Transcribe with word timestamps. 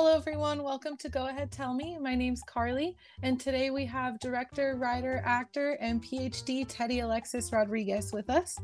Hello, 0.00 0.14
everyone. 0.14 0.62
Welcome 0.62 0.96
to 0.98 1.08
Go 1.08 1.26
Ahead 1.26 1.50
Tell 1.50 1.74
Me. 1.74 1.98
My 2.00 2.14
name's 2.14 2.40
Carly, 2.46 2.96
and 3.24 3.40
today 3.40 3.70
we 3.70 3.84
have 3.86 4.20
director, 4.20 4.76
writer, 4.76 5.20
actor, 5.24 5.76
and 5.80 6.00
PhD 6.00 6.64
Teddy 6.68 7.00
Alexis 7.00 7.50
Rodriguez 7.50 8.12
with 8.12 8.30
us. 8.30 8.60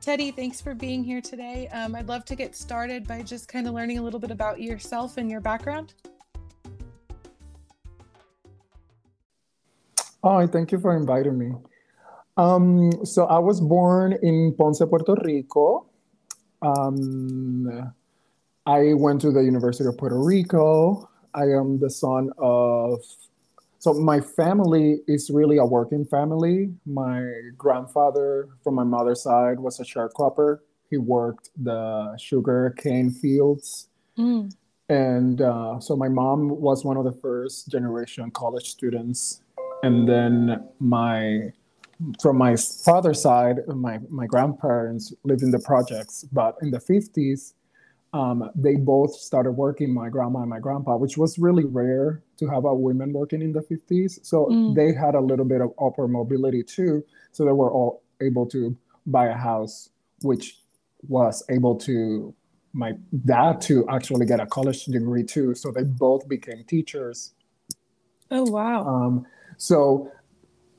Teddy, 0.00 0.30
thanks 0.30 0.60
for 0.60 0.76
being 0.76 1.02
here 1.02 1.20
today. 1.20 1.66
Um, 1.72 1.96
I'd 1.96 2.06
love 2.06 2.24
to 2.26 2.36
get 2.36 2.54
started 2.54 3.04
by 3.04 3.22
just 3.22 3.48
kind 3.48 3.66
of 3.66 3.74
learning 3.74 3.98
a 3.98 4.02
little 4.02 4.20
bit 4.20 4.30
about 4.30 4.62
yourself 4.62 5.16
and 5.16 5.28
your 5.28 5.40
background. 5.40 5.94
Hi, 10.22 10.46
thank 10.46 10.70
you 10.70 10.78
for 10.78 10.96
inviting 10.96 11.36
me. 11.36 11.50
Um, 12.36 13.04
so 13.04 13.24
I 13.24 13.40
was 13.40 13.60
born 13.60 14.16
in 14.22 14.54
Ponce, 14.56 14.78
Puerto 14.88 15.16
Rico. 15.24 15.86
Um, 16.62 17.92
I 18.66 18.94
went 18.94 19.20
to 19.20 19.30
the 19.30 19.44
University 19.44 19.88
of 19.88 19.96
Puerto 19.96 20.18
Rico. 20.18 21.08
I 21.34 21.44
am 21.44 21.78
the 21.78 21.88
son 21.88 22.30
of, 22.38 23.00
so 23.78 23.94
my 23.94 24.20
family 24.20 25.02
is 25.06 25.30
really 25.30 25.58
a 25.58 25.64
working 25.64 26.04
family. 26.04 26.72
My 26.84 27.30
grandfather 27.56 28.48
from 28.64 28.74
my 28.74 28.82
mother's 28.82 29.22
side 29.22 29.60
was 29.60 29.78
a 29.78 29.84
sharecropper. 29.84 30.58
He 30.90 30.96
worked 30.96 31.50
the 31.56 32.16
sugar 32.18 32.74
cane 32.76 33.10
fields. 33.10 33.88
Mm. 34.18 34.52
And 34.88 35.40
uh, 35.40 35.78
so 35.78 35.96
my 35.96 36.08
mom 36.08 36.48
was 36.48 36.84
one 36.84 36.96
of 36.96 37.04
the 37.04 37.12
first 37.12 37.70
generation 37.70 38.30
college 38.32 38.70
students. 38.70 39.42
And 39.84 40.08
then 40.08 40.68
my 40.80 41.52
from 42.20 42.36
my 42.36 42.56
father's 42.56 43.22
side, 43.22 43.66
my, 43.68 43.98
my 44.10 44.26
grandparents 44.26 45.14
lived 45.24 45.42
in 45.42 45.50
the 45.50 45.58
projects, 45.60 46.24
but 46.30 46.56
in 46.60 46.70
the 46.70 46.78
50s, 46.78 47.54
um, 48.16 48.50
they 48.54 48.76
both 48.76 49.14
started 49.14 49.52
working, 49.52 49.92
my 49.92 50.08
grandma 50.08 50.40
and 50.40 50.50
my 50.50 50.58
grandpa, 50.58 50.96
which 50.96 51.18
was 51.18 51.38
really 51.38 51.64
rare 51.64 52.22
to 52.38 52.46
have 52.48 52.64
a 52.64 52.74
women 52.74 53.12
working 53.12 53.42
in 53.42 53.52
the 53.52 53.60
50s. 53.60 54.24
So 54.24 54.46
mm. 54.46 54.74
they 54.74 54.94
had 54.94 55.14
a 55.14 55.20
little 55.20 55.44
bit 55.44 55.60
of 55.60 55.72
upper 55.80 56.08
mobility 56.08 56.62
too. 56.62 57.04
So 57.32 57.44
they 57.44 57.52
were 57.52 57.70
all 57.70 58.02
able 58.22 58.46
to 58.46 58.74
buy 59.06 59.26
a 59.26 59.36
house, 59.36 59.90
which 60.22 60.60
was 61.08 61.44
able 61.50 61.76
to 61.76 62.34
my 62.72 62.92
dad 63.24 63.60
to 63.62 63.86
actually 63.88 64.26
get 64.26 64.40
a 64.40 64.46
college 64.46 64.86
degree 64.86 65.24
too. 65.24 65.54
So 65.54 65.70
they 65.70 65.84
both 65.84 66.26
became 66.26 66.64
teachers. 66.64 67.34
Oh 68.30 68.50
wow. 68.50 68.86
Um, 68.86 69.26
so 69.58 70.10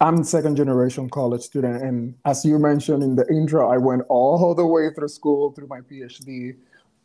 I'm 0.01 0.23
second 0.23 0.55
generation 0.57 1.09
college 1.09 1.41
student, 1.41 1.81
and 1.83 2.15
as 2.25 2.45
you 2.45 2.59
mentioned 2.59 3.01
in 3.03 3.15
the 3.15 3.27
intro, 3.29 3.69
I 3.69 3.77
went 3.77 4.03
all 4.09 4.53
the 4.53 4.65
way 4.65 4.89
through 4.93 5.07
school 5.07 5.51
through 5.53 5.67
my 5.67 5.81
PhD. 5.81 6.55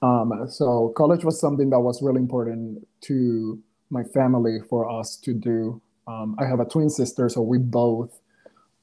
Um, 0.03 0.47
so 0.49 0.93
college 0.97 1.25
was 1.25 1.41
something 1.41 1.71
that 1.71 1.81
was 1.81 2.03
really 2.03 2.21
important 2.21 2.87
to 3.03 3.63
my 3.91 4.03
family 4.03 4.59
for 4.69 4.91
us 4.91 5.17
to 5.19 5.33
do. 5.33 5.81
Um, 6.09 6.35
I 6.39 6.47
have 6.47 6.61
a 6.61 6.65
twin 6.65 6.91
sister, 6.91 7.29
so 7.29 7.41
we 7.41 7.59
both 7.59 8.21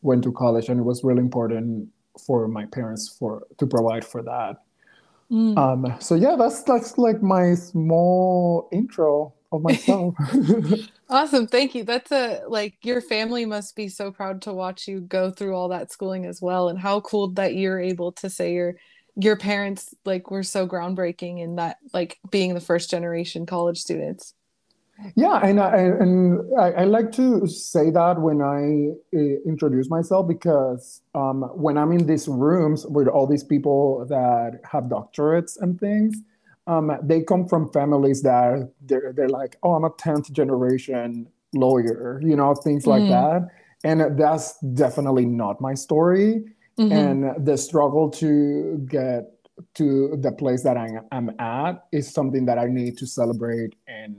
went 0.02 0.24
to 0.24 0.32
college, 0.32 0.70
and 0.70 0.80
it 0.80 0.84
was 0.84 1.04
really 1.04 1.20
important 1.20 1.90
for 2.26 2.48
my 2.48 2.66
parents 2.66 3.10
for 3.10 3.44
to 3.58 3.68
provide 3.68 4.06
for 4.06 4.22
that. 4.24 4.58
Mm. 5.32 5.58
Um, 5.58 6.00
so 6.00 6.16
yeah, 6.16 6.36
that's 6.38 6.64
that's 6.64 6.98
like 6.98 7.22
my 7.22 7.54
small 7.54 8.70
intro 8.72 9.34
of 9.52 9.62
myself. 9.62 10.16
awesome. 11.10 11.48
Thank 11.48 11.76
you. 11.76 11.84
That's 11.84 12.12
a 12.12 12.42
like 12.48 12.78
your 12.84 13.02
family 13.02 13.46
must 13.46 13.76
be 13.76 13.90
so 13.90 14.12
proud 14.12 14.42
to 14.44 14.54
watch 14.54 14.88
you 14.88 15.02
go 15.02 15.32
through 15.32 15.56
all 15.56 15.70
that 15.70 15.92
schooling 15.92 16.26
as 16.26 16.42
well. 16.42 16.70
And 16.70 16.80
how 16.80 17.02
cool 17.02 17.32
that 17.34 17.56
you're 17.56 17.80
able 17.80 18.12
to 18.14 18.30
say 18.30 18.54
your 18.54 18.76
your 19.20 19.36
parents 19.36 19.94
like 20.06 20.32
were 20.32 20.44
so 20.44 20.68
groundbreaking 20.68 21.40
in 21.40 21.56
that 21.56 21.78
like 21.94 22.20
being 22.30 22.54
the 22.54 22.62
first 22.62 22.90
generation 22.90 23.46
college 23.46 23.80
students. 23.80 24.34
Yeah, 25.16 25.40
and 25.42 25.60
I 25.62 25.78
and 25.78 26.42
I, 26.60 26.72
I 26.72 26.84
like 26.84 27.12
to 27.14 27.48
say 27.48 27.90
that 27.92 28.20
when 28.20 28.42
I 28.42 28.90
uh, 29.18 29.20
introduce 29.46 29.90
myself 29.90 30.28
because 30.28 31.02
um, 31.16 31.44
when 31.56 31.78
I'm 31.78 31.92
in 31.94 32.06
these 32.06 32.28
rooms 32.28 32.86
with 32.86 33.08
all 33.08 33.26
these 33.26 33.44
people 33.44 34.06
that 34.10 34.60
have 34.70 34.86
doctorates 34.86 35.58
and 35.62 35.80
things, 35.80 36.18
um, 36.68 36.92
they 37.02 37.22
come 37.22 37.48
from 37.48 37.72
families 37.72 38.22
that 38.24 38.72
they're, 38.82 39.14
they're 39.16 39.30
like, 39.30 39.58
oh, 39.64 39.74
I'm 39.74 39.86
a 39.86 39.90
10th 39.90 40.32
generation 40.32 41.28
lawyer, 41.54 42.22
you 42.24 42.36
know, 42.36 42.54
things 42.54 42.86
like 42.86 43.04
mm. 43.04 43.10
that. 43.10 43.50
And 43.84 44.20
that's 44.20 44.60
definitely 44.60 45.26
not 45.26 45.62
my 45.62 45.74
story. 45.74 46.44
Mm-hmm. 46.80 46.92
And 46.94 47.46
the 47.46 47.58
struggle 47.58 48.10
to 48.12 48.78
get 48.90 49.26
to 49.76 50.18
the 50.22 50.32
place 50.32 50.64
that 50.64 50.78
I 50.78 50.88
am 51.12 51.32
at 51.40 51.86
is 51.92 52.14
something 52.14 52.46
that 52.46 52.58
I 52.58 52.68
need 52.68 52.98
to 53.00 53.06
celebrate 53.06 53.76
and, 53.88 54.16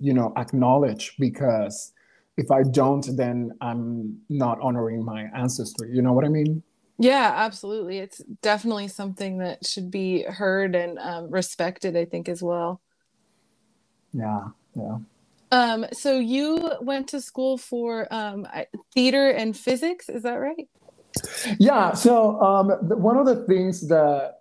you 0.00 0.12
know, 0.12 0.32
acknowledge 0.36 1.14
because 1.20 1.92
if 2.36 2.50
I 2.50 2.64
don't, 2.64 3.06
then 3.16 3.52
I'm 3.60 4.18
not 4.28 4.60
honoring 4.60 5.04
my 5.04 5.28
ancestry. 5.34 5.90
You 5.92 6.02
know 6.02 6.12
what 6.12 6.24
I 6.24 6.28
mean? 6.28 6.64
Yeah, 6.98 7.32
absolutely. 7.36 7.98
It's 7.98 8.18
definitely 8.42 8.88
something 8.88 9.38
that 9.38 9.64
should 9.66 9.90
be 9.90 10.22
heard 10.22 10.74
and 10.74 10.98
um, 10.98 11.30
respected, 11.30 11.96
I 11.96 12.04
think, 12.04 12.28
as 12.28 12.42
well. 12.42 12.80
Yeah, 14.12 14.48
yeah. 14.74 14.98
Um, 15.52 15.86
so 15.92 16.18
you 16.18 16.72
went 16.80 17.08
to 17.08 17.20
school 17.20 17.58
for 17.58 18.12
um, 18.12 18.46
theater 18.94 19.30
and 19.30 19.56
physics, 19.56 20.08
is 20.08 20.22
that 20.22 20.36
right? 20.36 20.68
Yeah. 21.58 21.92
So 21.94 22.40
um, 22.40 22.70
one 22.88 23.16
of 23.16 23.26
the 23.26 23.44
things 23.46 23.88
that 23.88 24.40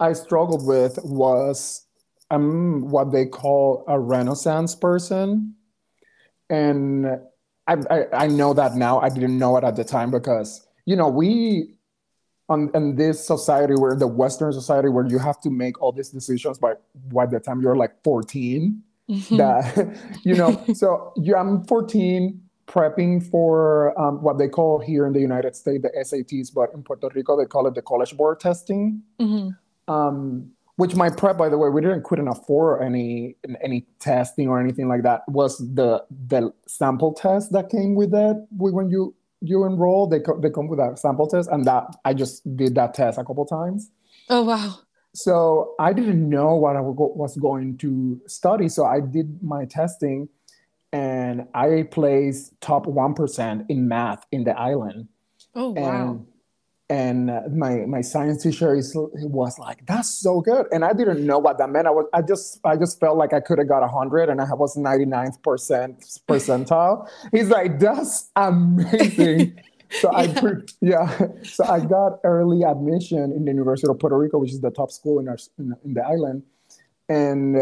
I 0.00 0.12
struggled 0.12 0.66
with 0.66 0.98
was 1.04 1.86
I'm 2.30 2.90
what 2.90 3.12
they 3.12 3.26
call 3.26 3.84
a 3.86 3.98
Renaissance 4.00 4.74
person, 4.74 5.54
and 6.48 7.06
I, 7.66 7.76
I, 7.90 8.06
I 8.12 8.26
know 8.26 8.54
that 8.54 8.74
now. 8.74 9.00
I 9.00 9.10
didn't 9.10 9.38
know 9.38 9.56
it 9.58 9.64
at 9.64 9.76
the 9.76 9.84
time 9.84 10.10
because 10.10 10.66
you 10.86 10.96
know 10.96 11.08
we 11.08 11.74
on 12.48 12.70
in 12.74 12.96
this 12.96 13.24
society 13.24 13.74
where 13.74 13.94
the 13.94 14.06
Western 14.06 14.52
society 14.52 14.88
where 14.88 15.06
you 15.06 15.18
have 15.18 15.40
to 15.42 15.50
make 15.50 15.80
all 15.80 15.92
these 15.92 16.08
decisions 16.08 16.58
by 16.58 16.74
by 17.12 17.26
the 17.26 17.38
time 17.38 17.60
you're 17.60 17.76
like 17.76 18.02
14. 18.02 18.82
Mm-hmm. 19.10 19.36
That 19.36 19.98
you 20.24 20.34
know, 20.34 20.64
so 20.74 21.12
yeah, 21.16 21.36
I'm 21.36 21.64
14 21.64 22.40
prepping 22.72 23.28
for 23.30 23.98
um, 24.00 24.22
what 24.22 24.38
they 24.38 24.48
call 24.48 24.78
here 24.78 25.06
in 25.06 25.12
the 25.12 25.20
United 25.20 25.54
States 25.54 25.82
the 25.82 25.90
SATs, 26.00 26.52
but 26.52 26.70
in 26.74 26.82
Puerto 26.82 27.08
Rico 27.14 27.36
they 27.36 27.46
call 27.46 27.66
it 27.66 27.74
the 27.74 27.82
College 27.82 28.16
Board 28.16 28.40
testing. 28.40 29.02
Mm-hmm. 29.20 29.92
Um, 29.92 30.52
which 30.76 30.96
my 30.96 31.10
prep, 31.10 31.36
by 31.36 31.48
the 31.50 31.58
way, 31.58 31.68
we 31.68 31.82
didn't 31.82 32.02
couldn't 32.02 32.28
afford 32.28 32.82
any 32.82 33.36
any 33.62 33.86
testing 33.98 34.48
or 34.48 34.58
anything 34.58 34.88
like 34.88 35.02
that. 35.02 35.22
Was 35.28 35.58
the 35.58 36.04
the 36.28 36.52
sample 36.66 37.12
test 37.12 37.52
that 37.52 37.68
came 37.68 37.94
with 37.94 38.10
that 38.12 38.46
when 38.50 38.88
you 38.88 39.14
you 39.42 39.64
enroll, 39.64 40.06
they 40.06 40.20
co- 40.20 40.40
they 40.40 40.50
come 40.50 40.68
with 40.68 40.78
a 40.78 40.96
sample 40.96 41.26
test, 41.26 41.50
and 41.50 41.64
that 41.66 41.94
I 42.04 42.14
just 42.14 42.56
did 42.56 42.74
that 42.76 42.94
test 42.94 43.18
a 43.18 43.24
couple 43.24 43.44
times. 43.44 43.90
Oh 44.30 44.42
wow! 44.42 44.78
So 45.14 45.74
I 45.78 45.92
didn't 45.92 46.26
know 46.28 46.54
what 46.54 46.76
I 46.76 46.80
was 46.80 47.36
going 47.36 47.76
to 47.78 48.20
study, 48.26 48.68
so 48.68 48.86
I 48.86 49.00
did 49.00 49.42
my 49.42 49.66
testing, 49.66 50.28
and 50.92 51.48
I 51.54 51.84
placed 51.90 52.60
top 52.60 52.86
one 52.86 53.14
percent 53.14 53.66
in 53.68 53.88
math 53.88 54.26
in 54.30 54.44
the 54.44 54.58
island. 54.58 55.08
Oh 55.54 55.70
wow! 55.70 56.10
And 56.10 56.26
and 56.92 57.30
my 57.56 57.86
my 57.86 58.02
science 58.02 58.42
teacher 58.42 58.74
is, 58.74 58.92
was 58.94 59.58
like 59.58 59.84
that's 59.86 60.10
so 60.10 60.42
good 60.42 60.66
and 60.72 60.84
i 60.84 60.92
didn't 60.92 61.24
know 61.24 61.38
what 61.38 61.56
that 61.56 61.70
meant 61.70 61.86
i 61.86 61.90
was 61.90 62.04
i 62.12 62.20
just 62.20 62.60
i 62.64 62.76
just 62.76 63.00
felt 63.00 63.16
like 63.16 63.32
i 63.32 63.40
could 63.40 63.58
have 63.58 63.68
got 63.68 63.80
100 63.80 64.28
and 64.28 64.42
i 64.42 64.44
was 64.52 64.76
99th 64.76 65.42
percent 65.42 66.00
percentile 66.28 67.08
he's 67.32 67.48
like 67.48 67.78
that's 67.78 68.30
amazing 68.36 69.58
so 69.90 70.10
yeah. 70.12 70.18
i 70.18 70.52
yeah 70.82 71.26
so 71.42 71.64
i 71.64 71.80
got 71.80 72.18
early 72.24 72.62
admission 72.62 73.32
in 73.32 73.46
the 73.46 73.50
university 73.52 73.88
of 73.90 73.98
puerto 73.98 74.18
rico 74.18 74.36
which 74.36 74.50
is 74.52 74.60
the 74.60 74.70
top 74.70 74.90
school 74.90 75.18
in 75.18 75.28
our 75.28 75.38
in, 75.58 75.74
in 75.84 75.94
the 75.94 76.02
island 76.02 76.42
and 77.08 77.56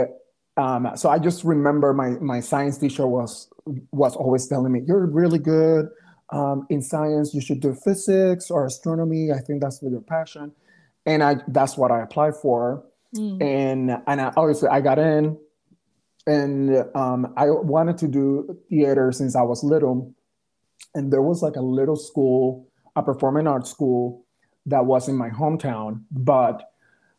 um, 0.57 0.91
so 0.97 1.09
i 1.09 1.19
just 1.19 1.45
remember 1.45 1.93
my 1.93 2.11
my 2.21 2.41
science 2.41 2.79
teacher 2.79 3.07
was 3.07 3.49
was 3.93 4.17
always 4.17 4.47
telling 4.47 4.73
me 4.73 4.81
you're 4.87 5.07
really 5.07 5.39
good 5.39 5.89
um, 6.33 6.67
in 6.71 6.81
science, 6.81 7.35
you 7.35 7.41
should 7.41 7.61
do 7.61 7.75
physics 7.75 8.51
or 8.51 8.67
astronomy. 8.67 9.33
I 9.33 9.39
think 9.39 9.63
that's 9.63 9.83
your 9.83 10.01
passion. 10.01 10.53
And 11.07 11.23
I 11.23 11.37
that's 11.49 11.77
what 11.77 11.91
I 11.91 12.03
applied 12.03 12.37
for. 12.37 12.85
Mm. 13.17 13.43
And 13.43 14.03
and 14.07 14.21
I, 14.21 14.33
obviously 14.37 14.69
I 14.69 14.81
got 14.81 14.99
in 14.99 15.37
and 16.27 16.85
um, 16.95 17.33
I 17.37 17.51
wanted 17.51 17.99
to 17.99 18.09
do 18.09 18.59
theater 18.69 19.11
since 19.13 19.35
I 19.35 19.43
was 19.43 19.65
little. 19.65 20.15
And 20.95 21.13
there 21.13 21.23
was 21.23 21.43
like 21.43 21.57
a 21.57 21.63
little 21.63 21.97
school, 21.97 22.69
a 22.95 23.03
performing 23.03 23.47
arts 23.47 23.71
school 23.71 24.25
that 24.67 24.85
was 24.85 25.09
in 25.09 25.17
my 25.17 25.31
hometown. 25.31 26.03
But 26.11 26.70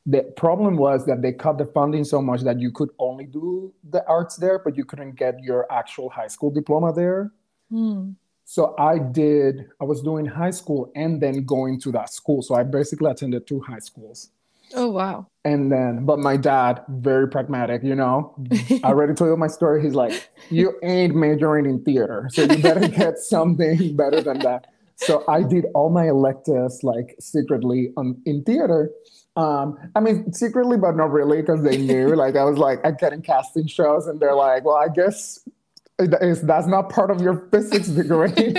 the 0.05 0.23
problem 0.35 0.77
was 0.77 1.05
that 1.05 1.21
they 1.21 1.31
cut 1.31 1.57
the 1.57 1.65
funding 1.65 2.03
so 2.03 2.21
much 2.21 2.41
that 2.41 2.59
you 2.59 2.71
could 2.71 2.89
only 2.97 3.25
do 3.25 3.73
the 3.89 4.05
arts 4.07 4.35
there, 4.35 4.59
but 4.59 4.75
you 4.75 4.83
couldn't 4.83 5.15
get 5.15 5.41
your 5.43 5.71
actual 5.71 6.09
high 6.09 6.27
school 6.27 6.49
diploma 6.49 6.91
there. 6.93 7.31
Mm. 7.71 8.15
So 8.45 8.75
I 8.77 8.97
did, 8.97 9.69
I 9.79 9.85
was 9.85 10.01
doing 10.01 10.25
high 10.25 10.51
school 10.51 10.91
and 10.95 11.21
then 11.21 11.45
going 11.45 11.79
to 11.81 11.91
that 11.93 12.11
school. 12.11 12.41
So 12.41 12.55
I 12.55 12.63
basically 12.63 13.09
attended 13.09 13.47
two 13.47 13.61
high 13.61 13.79
schools. 13.79 14.31
Oh 14.73 14.89
wow. 14.89 15.27
And 15.43 15.71
then, 15.71 16.05
but 16.05 16.19
my 16.19 16.37
dad, 16.37 16.83
very 16.89 17.27
pragmatic, 17.27 17.83
you 17.83 17.95
know. 17.95 18.35
I 18.83 18.89
already 18.89 19.13
told 19.13 19.29
you 19.29 19.37
my 19.37 19.47
story. 19.47 19.81
He's 19.81 19.95
like, 19.95 20.29
You 20.49 20.77
ain't 20.83 21.15
majoring 21.15 21.65
in 21.65 21.83
theater. 21.83 22.29
So 22.31 22.43
you 22.43 22.57
better 22.61 22.87
get 23.01 23.17
something 23.17 23.95
better 23.95 24.21
than 24.21 24.39
that. 24.39 24.67
So 24.95 25.23
I 25.27 25.43
did 25.43 25.65
all 25.73 25.89
my 25.89 26.07
electives 26.07 26.83
like 26.83 27.15
secretly 27.19 27.91
um, 27.97 28.21
in 28.25 28.43
theater. 28.43 28.91
Um, 29.35 29.77
I 29.95 30.01
mean, 30.01 30.33
secretly, 30.33 30.77
but 30.77 30.95
not 30.95 31.11
really, 31.11 31.41
because 31.41 31.63
they 31.63 31.77
knew. 31.77 32.15
Like, 32.15 32.35
I 32.35 32.43
was 32.43 32.57
like, 32.57 32.85
I 32.85 32.91
get 32.91 33.13
in 33.13 33.21
casting 33.21 33.67
shows, 33.67 34.07
and 34.07 34.19
they're 34.19 34.35
like, 34.35 34.65
"Well, 34.65 34.75
I 34.75 34.89
guess 34.89 35.47
that's 35.97 36.67
not 36.67 36.89
part 36.89 37.11
of 37.11 37.21
your 37.21 37.47
physics 37.51 37.87
degree." 37.87 38.33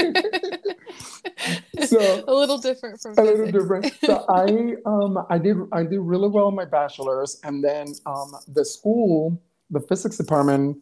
so 1.86 2.24
a 2.26 2.34
little 2.34 2.58
different 2.58 3.00
from 3.00 3.14
a 3.18 3.22
little 3.22 3.50
different. 3.50 3.92
So 4.04 4.24
I 4.28 4.76
um 4.86 5.18
I 5.28 5.38
did 5.38 5.56
I 5.72 5.82
did 5.82 6.00
really 6.00 6.28
well 6.28 6.48
in 6.48 6.54
my 6.54 6.64
bachelor's, 6.64 7.38
and 7.44 7.62
then 7.62 7.88
um 8.06 8.32
the 8.48 8.64
school, 8.64 9.40
the 9.70 9.80
physics 9.80 10.16
department, 10.16 10.78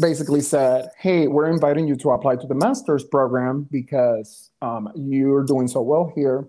basically 0.00 0.40
said, 0.40 0.90
"Hey, 0.98 1.28
we're 1.28 1.50
inviting 1.50 1.86
you 1.86 1.96
to 1.96 2.10
apply 2.10 2.36
to 2.36 2.46
the 2.46 2.54
master's 2.54 3.04
program 3.04 3.68
because 3.70 4.50
um, 4.62 4.88
you're 4.94 5.44
doing 5.44 5.68
so 5.68 5.82
well 5.82 6.12
here." 6.14 6.46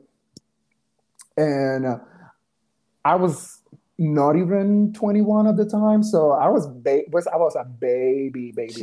And 1.37 1.85
uh, 1.85 1.99
I 3.05 3.15
was 3.15 3.61
not 3.97 4.35
even 4.37 4.93
21 4.93 5.47
at 5.47 5.57
the 5.57 5.65
time, 5.65 6.03
so 6.03 6.31
I 6.31 6.47
was 6.49 6.67
ba- 6.67 7.03
was 7.11 7.27
I 7.27 7.35
was 7.37 7.55
a 7.55 7.65
baby, 7.65 8.51
baby, 8.51 8.73
Jeez, 8.73 8.79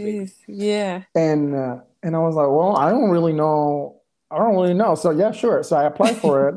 baby. 0.46 0.58
Yeah. 0.58 1.02
And 1.14 1.54
uh, 1.54 1.78
and 2.02 2.14
I 2.14 2.18
was 2.18 2.34
like, 2.34 2.48
"Well, 2.48 2.76
I 2.76 2.90
don't 2.90 3.10
really 3.10 3.32
know 3.32 4.00
I 4.30 4.38
don't 4.38 4.54
really 4.56 4.74
know. 4.74 4.94
So 4.94 5.10
yeah, 5.10 5.30
sure. 5.32 5.62
So 5.62 5.76
I 5.76 5.84
applied 5.84 6.16
for 6.16 6.48
it. 6.48 6.54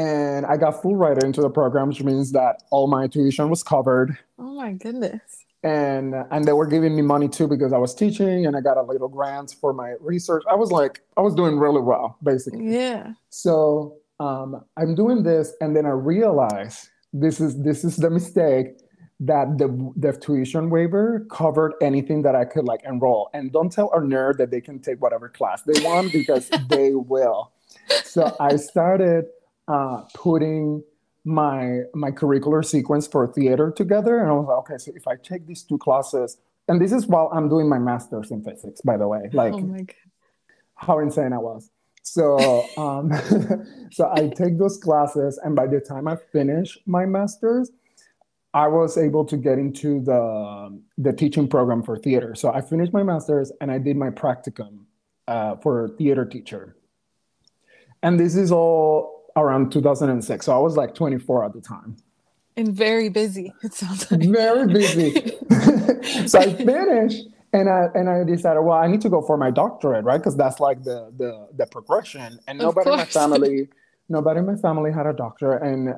and 0.00 0.44
I 0.46 0.56
got 0.56 0.82
full 0.82 0.96
writer 0.96 1.24
into 1.24 1.40
the 1.40 1.50
program, 1.50 1.88
which 1.88 2.02
means 2.02 2.32
that 2.32 2.62
all 2.70 2.86
my 2.88 3.06
tuition 3.06 3.48
was 3.48 3.62
covered. 3.62 4.18
Oh 4.38 4.54
my 4.54 4.72
goodness. 4.72 5.20
And 5.62 6.14
and 6.30 6.44
they 6.44 6.52
were 6.52 6.66
giving 6.66 6.94
me 6.94 7.00
money 7.02 7.28
too 7.28 7.48
because 7.48 7.72
I 7.72 7.78
was 7.78 7.94
teaching 7.94 8.44
and 8.44 8.56
I 8.56 8.60
got 8.60 8.76
a 8.76 8.82
little 8.82 9.08
grants 9.08 9.54
for 9.54 9.72
my 9.72 9.94
research. 10.00 10.42
I 10.50 10.54
was 10.56 10.70
like, 10.70 11.00
I 11.16 11.22
was 11.22 11.34
doing 11.34 11.58
really 11.58 11.80
well, 11.80 12.18
basically. 12.22 12.66
Yeah. 12.74 13.12
So 13.30 13.96
um, 14.20 14.64
I'm 14.76 14.94
doing 14.94 15.22
this, 15.22 15.52
and 15.60 15.74
then 15.74 15.86
I 15.86 15.90
realize 15.90 16.88
this 17.12 17.40
is 17.40 17.60
this 17.62 17.84
is 17.84 17.96
the 17.96 18.10
mistake 18.10 18.78
that 19.20 19.58
the 19.58 19.92
the 19.96 20.12
tuition 20.12 20.70
waiver 20.70 21.26
covered 21.30 21.74
anything 21.80 22.22
that 22.22 22.34
I 22.34 22.44
could 22.44 22.64
like 22.64 22.82
enroll. 22.84 23.30
And 23.32 23.52
don't 23.52 23.70
tell 23.70 23.90
our 23.92 24.02
nerd 24.02 24.36
that 24.38 24.50
they 24.50 24.60
can 24.60 24.80
take 24.80 25.00
whatever 25.00 25.28
class 25.28 25.62
they 25.62 25.82
want 25.84 26.12
because 26.12 26.48
they 26.68 26.94
will. 26.94 27.52
So 28.04 28.34
I 28.40 28.56
started 28.56 29.26
uh, 29.68 30.02
putting 30.14 30.82
my 31.24 31.80
my 31.94 32.10
curricular 32.10 32.64
sequence 32.64 33.06
for 33.06 33.26
theater 33.32 33.70
together, 33.70 34.20
and 34.20 34.28
I 34.28 34.32
was 34.32 34.46
like, 34.46 34.58
okay, 34.58 34.78
so 34.78 34.92
if 34.94 35.08
I 35.08 35.16
take 35.16 35.46
these 35.46 35.62
two 35.62 35.78
classes, 35.78 36.38
and 36.68 36.80
this 36.80 36.92
is 36.92 37.06
while 37.06 37.30
I'm 37.32 37.48
doing 37.48 37.68
my 37.68 37.78
master's 37.78 38.30
in 38.30 38.44
physics, 38.44 38.80
by 38.80 38.96
the 38.96 39.08
way, 39.08 39.30
like 39.32 39.54
oh 39.54 39.86
how 40.76 40.98
insane 40.98 41.32
I 41.32 41.38
was. 41.38 41.70
So 42.04 42.66
um, 42.76 43.10
so 43.90 44.10
I 44.12 44.28
take 44.28 44.58
those 44.58 44.78
classes, 44.78 45.38
and 45.42 45.56
by 45.56 45.66
the 45.66 45.80
time 45.80 46.06
I 46.06 46.16
finish 46.32 46.78
my 46.86 47.06
master's, 47.06 47.70
I 48.52 48.68
was 48.68 48.96
able 48.96 49.24
to 49.24 49.36
get 49.36 49.58
into 49.58 50.00
the 50.00 50.80
the 50.96 51.12
teaching 51.12 51.48
program 51.48 51.82
for 51.82 51.98
theater. 51.98 52.34
So 52.36 52.52
I 52.52 52.60
finished 52.60 52.92
my 52.92 53.02
master's 53.02 53.50
and 53.60 53.70
I 53.70 53.78
did 53.78 53.96
my 53.96 54.10
practicum 54.10 54.84
uh, 55.26 55.56
for 55.56 55.88
theater 55.98 56.24
teacher. 56.24 56.76
And 58.02 58.20
this 58.20 58.36
is 58.36 58.52
all 58.52 59.24
around 59.34 59.72
2006. 59.72 60.46
So 60.46 60.54
I 60.54 60.58
was 60.58 60.76
like 60.76 60.94
24 60.94 61.44
at 61.46 61.52
the 61.52 61.60
time. 61.60 61.96
And 62.56 62.72
very 62.72 63.08
busy. 63.08 63.52
It 63.64 63.74
sounds 63.74 64.08
like 64.10 64.22
very 64.22 64.72
busy. 64.72 65.32
so 66.28 66.38
I 66.38 66.52
finished 66.54 67.26
and 67.54 67.70
I 67.70 67.86
and 67.94 68.10
I 68.10 68.24
decided, 68.24 68.60
well, 68.60 68.76
I 68.76 68.88
need 68.88 69.00
to 69.02 69.08
go 69.08 69.22
for 69.22 69.36
my 69.36 69.50
doctorate, 69.50 70.04
right? 70.04 70.18
Because 70.18 70.36
that's 70.36 70.58
like 70.58 70.82
the 70.82 71.12
the 71.16 71.48
the 71.56 71.66
progression. 71.66 72.38
And 72.48 72.58
nobody 72.58 72.90
in 72.90 72.96
my 72.96 73.04
family, 73.20 73.68
nobody 74.08 74.40
in 74.40 74.46
my 74.46 74.56
family 74.56 74.90
had 74.92 75.06
a 75.06 75.12
doctor. 75.12 75.52
And 75.52 75.94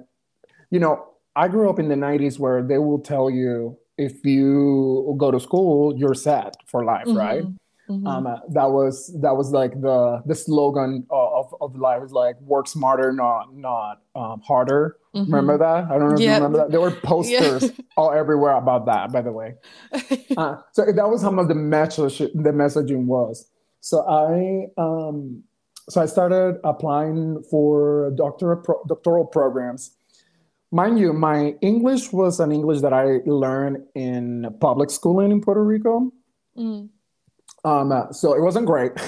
you 0.70 0.79
know, 0.79 1.08
I 1.35 1.49
grew 1.49 1.70
up 1.70 1.79
in 1.79 1.88
the 1.88 1.94
90s 1.94 2.38
where 2.38 2.62
they 2.62 2.79
will 2.79 2.99
tell 2.99 3.31
you 3.31 3.79
if 3.97 4.25
you 4.25 5.14
go 5.17 5.31
to 5.31 5.41
school, 5.41 5.97
you're 5.97 6.14
set 6.14 6.56
for 6.67 6.85
life, 6.85 7.06
mm-hmm. 7.06 7.19
right? 7.19 7.44
Mm-hmm. 7.88 8.06
Um, 8.06 8.27
uh, 8.27 8.38
that 8.50 8.71
was 8.71 9.17
that 9.23 9.37
was 9.37 9.53
like 9.53 9.81
the 9.81 10.23
the 10.27 10.35
slogan 10.35 11.06
of, 11.11 11.55
of 11.61 11.77
life 11.77 12.03
is 12.03 12.12
like 12.12 12.41
work 12.41 12.67
smarter, 12.67 13.12
not 13.12 13.55
not 13.55 14.03
um, 14.15 14.41
harder. 14.41 14.97
Mm-hmm. 15.15 15.33
Remember 15.33 15.59
that? 15.59 15.85
I 15.91 15.99
don't 15.99 16.09
know 16.09 16.15
if 16.15 16.21
you 16.21 16.33
remember 16.33 16.59
that. 16.59 16.71
There 16.71 16.81
were 16.81 16.91
posters 17.05 17.62
yeah. 17.62 17.71
all 17.97 18.12
everywhere 18.12 18.56
about 18.56 18.87
that. 18.87 19.12
By 19.12 19.23
the 19.23 19.33
way, 19.33 19.55
uh, 20.37 20.56
so 20.73 20.85
that 20.85 21.09
was 21.09 21.23
how 21.23 21.31
much 21.31 21.49
the 21.49 21.55
message 21.55 22.19
the 22.19 22.53
messaging 22.53 23.06
was. 23.06 23.49
So 23.81 24.05
I 24.09 24.67
um, 24.81 25.44
so 25.88 26.00
I 26.03 26.06
started 26.06 26.59
applying 26.65 27.44
for 27.50 28.12
doctoral 28.17 28.62
pro- 28.62 28.83
doctoral 28.88 29.27
programs 29.27 29.97
mind 30.73 30.99
you, 30.99 31.12
my 31.12 31.55
English 31.61 32.12
was 32.12 32.41
an 32.41 32.53
English 32.53 32.81
that 32.81 32.93
I 32.93 33.21
learned 33.27 33.85
in 33.94 34.47
public 34.61 34.91
schooling 34.91 35.31
in 35.31 35.41
Puerto 35.41 35.65
Rico. 35.65 36.12
Mm. 36.56 36.88
Um, 37.66 37.90
uh, 37.90 38.12
so 38.12 38.32
it 38.32 38.42
wasn't 38.42 38.66
great. 38.66 38.92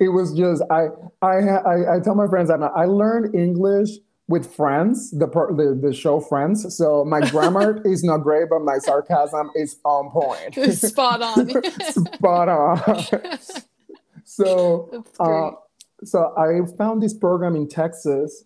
it 0.00 0.08
was 0.08 0.32
just 0.32 0.62
I, 0.70 0.86
I 1.20 1.36
I 1.36 1.96
I 1.96 2.00
tell 2.00 2.14
my 2.14 2.26
friends 2.26 2.48
that 2.48 2.62
I 2.62 2.86
learned 2.86 3.34
English 3.34 3.90
with 4.28 4.52
Friends, 4.54 5.10
the 5.10 5.26
the, 5.26 5.78
the 5.80 5.92
show 5.92 6.20
Friends. 6.20 6.74
So 6.74 7.04
my 7.04 7.20
grammar 7.28 7.82
is 7.84 8.02
not 8.02 8.18
great, 8.18 8.48
but 8.48 8.60
my 8.60 8.78
sarcasm 8.78 9.50
is 9.54 9.76
on 9.84 10.10
point. 10.10 10.74
Spot 10.74 11.20
on. 11.20 11.62
Spot 11.92 12.48
on. 12.48 13.38
so 14.24 15.04
uh, 15.20 15.50
so 16.02 16.34
I 16.38 16.60
found 16.78 17.02
this 17.02 17.12
program 17.12 17.56
in 17.56 17.68
Texas 17.68 18.44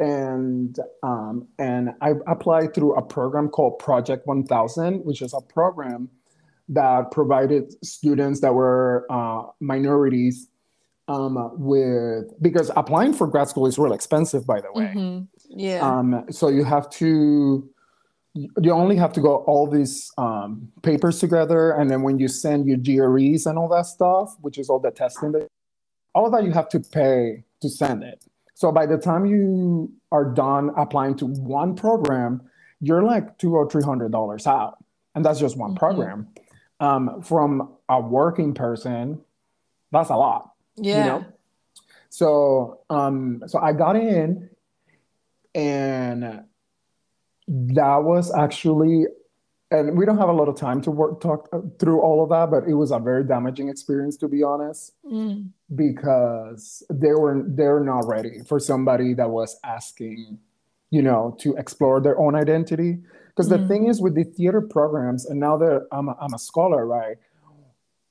and 0.00 0.76
um, 1.04 1.46
and 1.56 1.90
I 2.00 2.14
applied 2.26 2.74
through 2.74 2.96
a 2.96 3.02
program 3.02 3.48
called 3.48 3.78
Project 3.78 4.26
1000, 4.26 5.04
which 5.04 5.22
is 5.22 5.32
a 5.32 5.40
program 5.40 6.10
that 6.68 7.10
provided 7.10 7.72
students 7.84 8.40
that 8.40 8.54
were 8.54 9.06
uh, 9.10 9.44
minorities 9.60 10.48
um, 11.08 11.50
with 11.58 12.32
because 12.40 12.70
applying 12.76 13.12
for 13.12 13.26
grad 13.26 13.48
school 13.48 13.66
is 13.66 13.78
really 13.78 13.94
expensive, 13.94 14.46
by 14.46 14.60
the 14.60 14.72
way. 14.72 14.92
Mm-hmm. 14.94 15.24
Yeah. 15.58 15.80
Um, 15.80 16.24
so 16.30 16.48
you 16.48 16.64
have 16.64 16.88
to 16.90 17.68
you 18.34 18.72
only 18.72 18.96
have 18.96 19.12
to 19.12 19.20
go 19.20 19.38
all 19.38 19.66
these 19.66 20.10
um, 20.16 20.72
papers 20.82 21.18
together, 21.20 21.72
and 21.72 21.90
then 21.90 22.02
when 22.02 22.18
you 22.18 22.28
send 22.28 22.66
your 22.66 22.78
GREs 22.78 23.44
and 23.46 23.58
all 23.58 23.68
that 23.68 23.86
stuff, 23.86 24.34
which 24.40 24.56
is 24.56 24.70
all 24.70 24.78
the 24.78 24.90
testing, 24.90 25.32
that, 25.32 25.48
all 26.14 26.24
of 26.24 26.32
that 26.32 26.44
you 26.44 26.50
have 26.52 26.68
to 26.70 26.80
pay 26.80 27.44
to 27.60 27.68
send 27.68 28.02
it. 28.02 28.24
So 28.54 28.72
by 28.72 28.86
the 28.86 28.96
time 28.96 29.26
you 29.26 29.92
are 30.12 30.24
done 30.24 30.70
applying 30.76 31.16
to 31.16 31.26
one 31.26 31.74
program, 31.74 32.42
you're 32.80 33.02
like 33.02 33.36
two 33.38 33.54
or 33.54 33.68
three 33.68 33.82
hundred 33.82 34.12
dollars 34.12 34.46
out, 34.46 34.78
and 35.14 35.24
that's 35.24 35.40
just 35.40 35.56
one 35.56 35.70
mm-hmm. 35.70 35.78
program. 35.78 36.28
Um, 36.82 37.22
from 37.22 37.74
a 37.88 38.00
working 38.00 38.54
person, 38.54 39.20
that's 39.92 40.10
a 40.10 40.16
lot. 40.16 40.52
Yeah. 40.76 40.98
You 40.98 41.04
know? 41.04 41.26
So 42.08 42.80
um, 42.90 43.42
so 43.46 43.58
I 43.58 43.72
got 43.72 43.96
in, 43.96 44.50
and 45.54 46.42
that 47.48 47.96
was 48.02 48.34
actually 48.34 49.06
and 49.70 49.96
we 49.96 50.04
don't 50.04 50.18
have 50.18 50.28
a 50.28 50.32
lot 50.32 50.48
of 50.48 50.56
time 50.56 50.80
to 50.82 50.90
work 50.90 51.20
talk 51.20 51.48
through 51.78 52.00
all 52.00 52.22
of 52.22 52.28
that 52.30 52.50
but 52.50 52.68
it 52.68 52.74
was 52.74 52.90
a 52.90 52.98
very 52.98 53.24
damaging 53.24 53.68
experience 53.68 54.16
to 54.16 54.28
be 54.28 54.42
honest 54.42 54.92
mm. 55.04 55.48
because 55.74 56.82
they 56.90 57.12
were 57.12 57.42
they're 57.48 57.80
not 57.80 58.06
ready 58.06 58.40
for 58.46 58.60
somebody 58.60 59.14
that 59.14 59.28
was 59.28 59.58
asking 59.64 60.38
you 60.92 61.02
know 61.02 61.36
to 61.40 61.56
explore 61.56 62.00
their 62.00 62.18
own 62.18 62.34
identity 62.36 62.98
because 63.28 63.48
mm. 63.48 63.58
the 63.58 63.68
thing 63.68 63.88
is 63.88 64.00
with 64.00 64.14
the 64.14 64.24
theater 64.24 64.60
programs 64.60 65.26
and 65.26 65.40
now 65.40 65.56
that 65.56 65.88
I'm 65.90 66.08
a, 66.08 66.16
I'm 66.20 66.34
a 66.34 66.38
scholar 66.38 66.86
right 66.86 67.16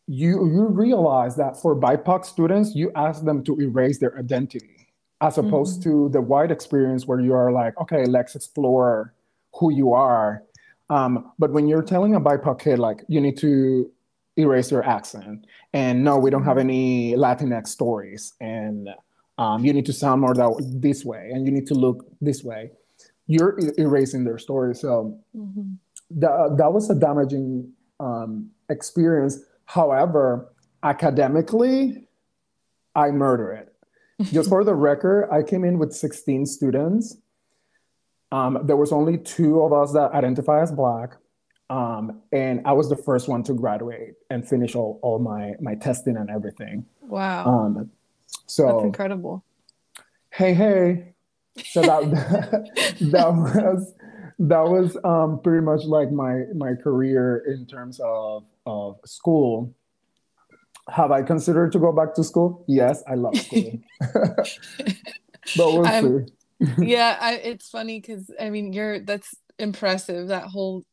you 0.08 0.46
you 0.56 0.68
realize 0.68 1.38
that 1.38 1.62
for 1.62 1.76
bipoc 1.76 2.26
students 2.26 2.76
you 2.76 2.92
ask 2.96 3.24
them 3.24 3.44
to 3.46 3.60
erase 3.62 4.00
their 4.00 4.18
identity 4.18 4.88
as 5.22 5.38
opposed 5.38 5.80
mm. 5.80 5.84
to 5.84 6.10
the 6.10 6.22
white 6.22 6.52
experience 6.52 7.08
where 7.08 7.22
you 7.22 7.34
are 7.34 7.52
like 7.52 7.80
okay 7.80 8.04
let's 8.06 8.36
explore 8.36 9.14
who 9.54 9.72
you 9.72 9.94
are 9.94 10.44
um, 10.92 11.32
but 11.40 11.54
when 11.54 11.70
you're 11.70 11.82
telling 11.82 12.16
a 12.16 12.20
BIPOC 12.20 12.60
kid, 12.60 12.78
like, 12.78 13.02
you 13.08 13.22
need 13.22 13.38
to 13.38 13.90
erase 14.38 14.72
your 14.72 14.84
accent, 14.84 15.48
and 15.72 16.04
no, 16.04 16.18
we 16.18 16.30
don't 16.30 16.44
have 16.44 16.58
any 16.58 17.14
Latinx 17.14 17.70
stories, 17.70 18.34
and 18.42 18.90
um, 19.42 19.66
you 19.66 19.74
need 19.74 19.88
to 19.88 19.94
sound 19.94 20.22
more 20.22 20.36
that 20.36 20.52
this 20.82 21.04
way, 21.04 21.32
and 21.34 21.48
you 21.48 21.52
need 21.52 21.66
to 21.66 21.74
look 21.74 22.06
this 22.22 22.44
way, 22.44 22.70
you're 23.26 23.58
erasing 23.80 24.24
their 24.24 24.38
story. 24.38 24.76
So 24.76 25.18
mm-hmm. 25.36 25.74
that, 26.12 26.56
that 26.60 26.72
was 26.72 26.92
a 26.92 26.96
damaging 26.96 27.72
um, 28.00 28.52
experience. 28.70 29.40
However, 29.66 30.54
academically, 30.84 32.08
I 32.96 33.10
murder 33.10 33.52
it. 33.54 33.74
Just 34.32 34.48
for 34.50 34.64
the 34.64 34.76
record, 34.76 35.28
I 35.32 35.42
came 35.42 35.64
in 35.64 35.80
with 35.80 35.92
16 35.92 36.46
students 36.46 37.18
Um, 38.32 38.60
there 38.64 38.78
was 38.78 38.92
only 38.92 39.18
two 39.18 39.62
of 39.64 39.74
us 39.74 39.92
that 39.94 40.12
identify 40.12 40.62
as 40.62 40.72
Black. 40.72 41.18
Um, 41.72 42.22
and 42.32 42.62
I 42.66 42.74
was 42.74 42.90
the 42.90 42.96
first 42.96 43.28
one 43.28 43.42
to 43.44 43.54
graduate 43.54 44.14
and 44.30 44.48
finish 44.48 44.76
all, 44.76 45.00
all 45.02 45.18
my, 45.18 45.54
my 45.60 45.74
testing 45.74 46.16
and 46.18 46.30
everything. 46.30 46.86
Wow. 47.02 47.46
Um, 47.48 47.92
so 48.48 48.66
That's 48.68 48.84
incredible. 48.86 49.44
hey, 50.32 50.54
hey. 50.54 51.14
So 51.66 51.82
that, 51.82 52.02
that 53.12 53.28
was, 53.34 53.94
that 54.40 54.62
was 54.62 54.98
um, 55.04 55.42
pretty 55.42 55.64
much 55.64 55.84
like 55.84 56.12
my, 56.12 56.44
my 56.56 56.74
career 56.76 57.44
in 57.48 57.66
terms 57.66 58.00
of, 58.04 58.46
of 58.66 59.00
school. 59.06 59.74
Have 60.90 61.12
I 61.12 61.22
considered 61.22 61.72
to 61.74 61.80
go 61.80 61.92
back 61.92 62.16
to 62.16 62.24
school? 62.24 62.66
Yes, 62.68 63.04
I 63.08 63.16
love 63.16 63.38
school. 63.38 63.80
but 64.14 64.46
we'll 65.58 65.86
I'm- 65.86 66.26
see. 66.28 66.34
yeah, 66.78 67.18
I, 67.20 67.34
it's 67.36 67.70
funny 67.70 68.00
because 68.00 68.30
I 68.40 68.50
mean, 68.50 68.74
you're 68.74 69.00
that's 69.00 69.34
impressive. 69.60 70.28
That 70.30 70.44
whole 70.46 70.84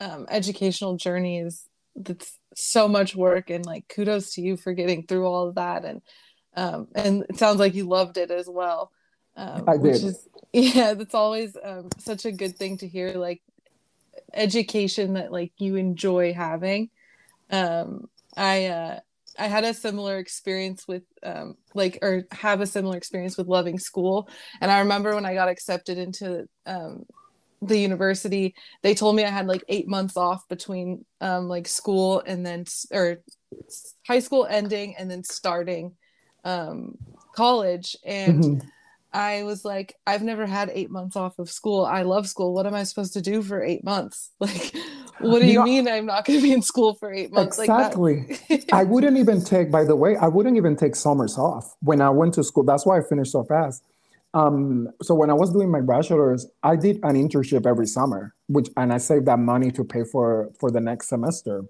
um, 0.00 0.26
educational 0.28 0.96
journey 0.96 1.38
is 1.38 1.64
that's 1.94 2.38
so 2.54 2.88
much 2.88 3.14
work, 3.14 3.50
and 3.50 3.64
like 3.64 3.88
kudos 3.88 4.34
to 4.34 4.42
you 4.42 4.56
for 4.56 4.72
getting 4.72 5.06
through 5.06 5.26
all 5.26 5.48
of 5.48 5.54
that. 5.56 5.84
And 5.84 6.02
um, 6.56 6.88
and 6.94 7.24
it 7.28 7.38
sounds 7.38 7.58
like 7.58 7.74
you 7.74 7.86
loved 7.86 8.16
it 8.16 8.30
as 8.30 8.48
well. 8.48 8.90
Um, 9.36 9.68
I 9.68 9.76
Which 9.76 9.94
did. 9.94 10.04
is 10.04 10.28
yeah, 10.52 10.94
that's 10.94 11.14
always 11.14 11.56
um, 11.62 11.90
such 11.98 12.24
a 12.24 12.32
good 12.32 12.56
thing 12.56 12.78
to 12.78 12.88
hear. 12.88 13.12
Like 13.12 13.42
education 14.32 15.14
that 15.14 15.32
like 15.32 15.52
you 15.58 15.76
enjoy 15.76 16.32
having. 16.32 16.90
Um, 17.50 18.08
I 18.36 18.66
uh, 18.66 19.00
I 19.38 19.46
had 19.48 19.64
a 19.64 19.74
similar 19.74 20.18
experience 20.18 20.88
with 20.88 21.02
um, 21.22 21.56
like 21.74 21.98
or 22.02 22.24
have 22.32 22.60
a 22.60 22.66
similar 22.66 22.96
experience 22.96 23.36
with 23.36 23.48
loving 23.48 23.78
school. 23.78 24.28
And 24.60 24.70
I 24.70 24.80
remember 24.80 25.14
when 25.14 25.26
I 25.26 25.34
got 25.34 25.48
accepted 25.48 25.98
into 25.98 26.48
um, 26.64 27.04
the 27.60 27.78
university, 27.78 28.54
they 28.82 28.94
told 28.94 29.16
me 29.16 29.24
I 29.24 29.30
had 29.30 29.46
like 29.46 29.64
eight 29.68 29.88
months 29.88 30.16
off 30.16 30.48
between 30.48 31.04
um, 31.20 31.48
like 31.48 31.68
school 31.68 32.22
and 32.26 32.44
then 32.46 32.64
or 32.92 33.18
high 34.06 34.20
school 34.20 34.46
ending 34.48 34.96
and 34.96 35.10
then 35.10 35.22
starting 35.22 35.92
um, 36.46 36.96
college. 37.34 37.96
And 38.04 38.42
Mhm. 38.44 38.62
I 39.12 39.42
was 39.44 39.64
like, 39.64 39.94
I've 40.06 40.22
never 40.22 40.46
had 40.46 40.70
eight 40.72 40.90
months 40.90 41.16
off 41.16 41.38
of 41.38 41.50
school. 41.50 41.84
I 41.84 42.02
love 42.02 42.28
school. 42.28 42.52
What 42.54 42.66
am 42.66 42.74
I 42.74 42.84
supposed 42.84 43.12
to 43.14 43.20
do 43.22 43.42
for 43.42 43.62
eight 43.62 43.84
months? 43.84 44.30
Like, 44.40 45.30
what 45.32 45.40
do 45.40 45.46
You 45.46 45.52
you, 45.52 45.58
know- 45.60 45.64
mean 45.64 45.88
I'm 45.88 46.04
not 46.04 46.26
going 46.26 46.38
to 46.38 46.42
be 46.42 46.52
in 46.52 46.60
school 46.60 46.92
for 46.94 47.10
eight 47.10 47.32
months? 47.32 47.58
Exactly. 47.58 48.38
Like. 48.50 48.64
I 48.80 48.84
wouldn't 48.84 49.16
even 49.16 49.42
take, 49.42 49.70
by 49.70 49.82
the 49.84 49.96
way, 49.96 50.14
I 50.16 50.28
wouldn't 50.28 50.58
even 50.58 50.76
take 50.76 50.94
summers 50.94 51.38
off 51.38 51.74
when 51.80 52.02
I 52.02 52.10
went 52.10 52.34
to 52.34 52.44
school. 52.44 52.64
That's 52.64 52.84
why 52.84 52.98
I 52.98 53.02
finished 53.02 53.32
so 53.32 53.42
fast. 53.42 53.82
Um, 54.34 54.88
so 55.00 55.14
when 55.14 55.30
I 55.30 55.32
was 55.32 55.50
doing 55.54 55.70
my 55.70 55.80
bachelor's, 55.80 56.46
I 56.62 56.76
did 56.76 56.96
an 57.02 57.14
internship 57.16 57.64
every 57.66 57.86
summer, 57.86 58.34
which 58.48 58.68
and 58.76 58.92
I 58.92 58.98
saved 58.98 59.24
that 59.26 59.38
money 59.38 59.70
to 59.70 59.82
pay 59.84 60.04
for 60.04 60.50
for 60.60 60.70
the 60.70 60.80
next 60.82 61.08
semester. 61.08 61.64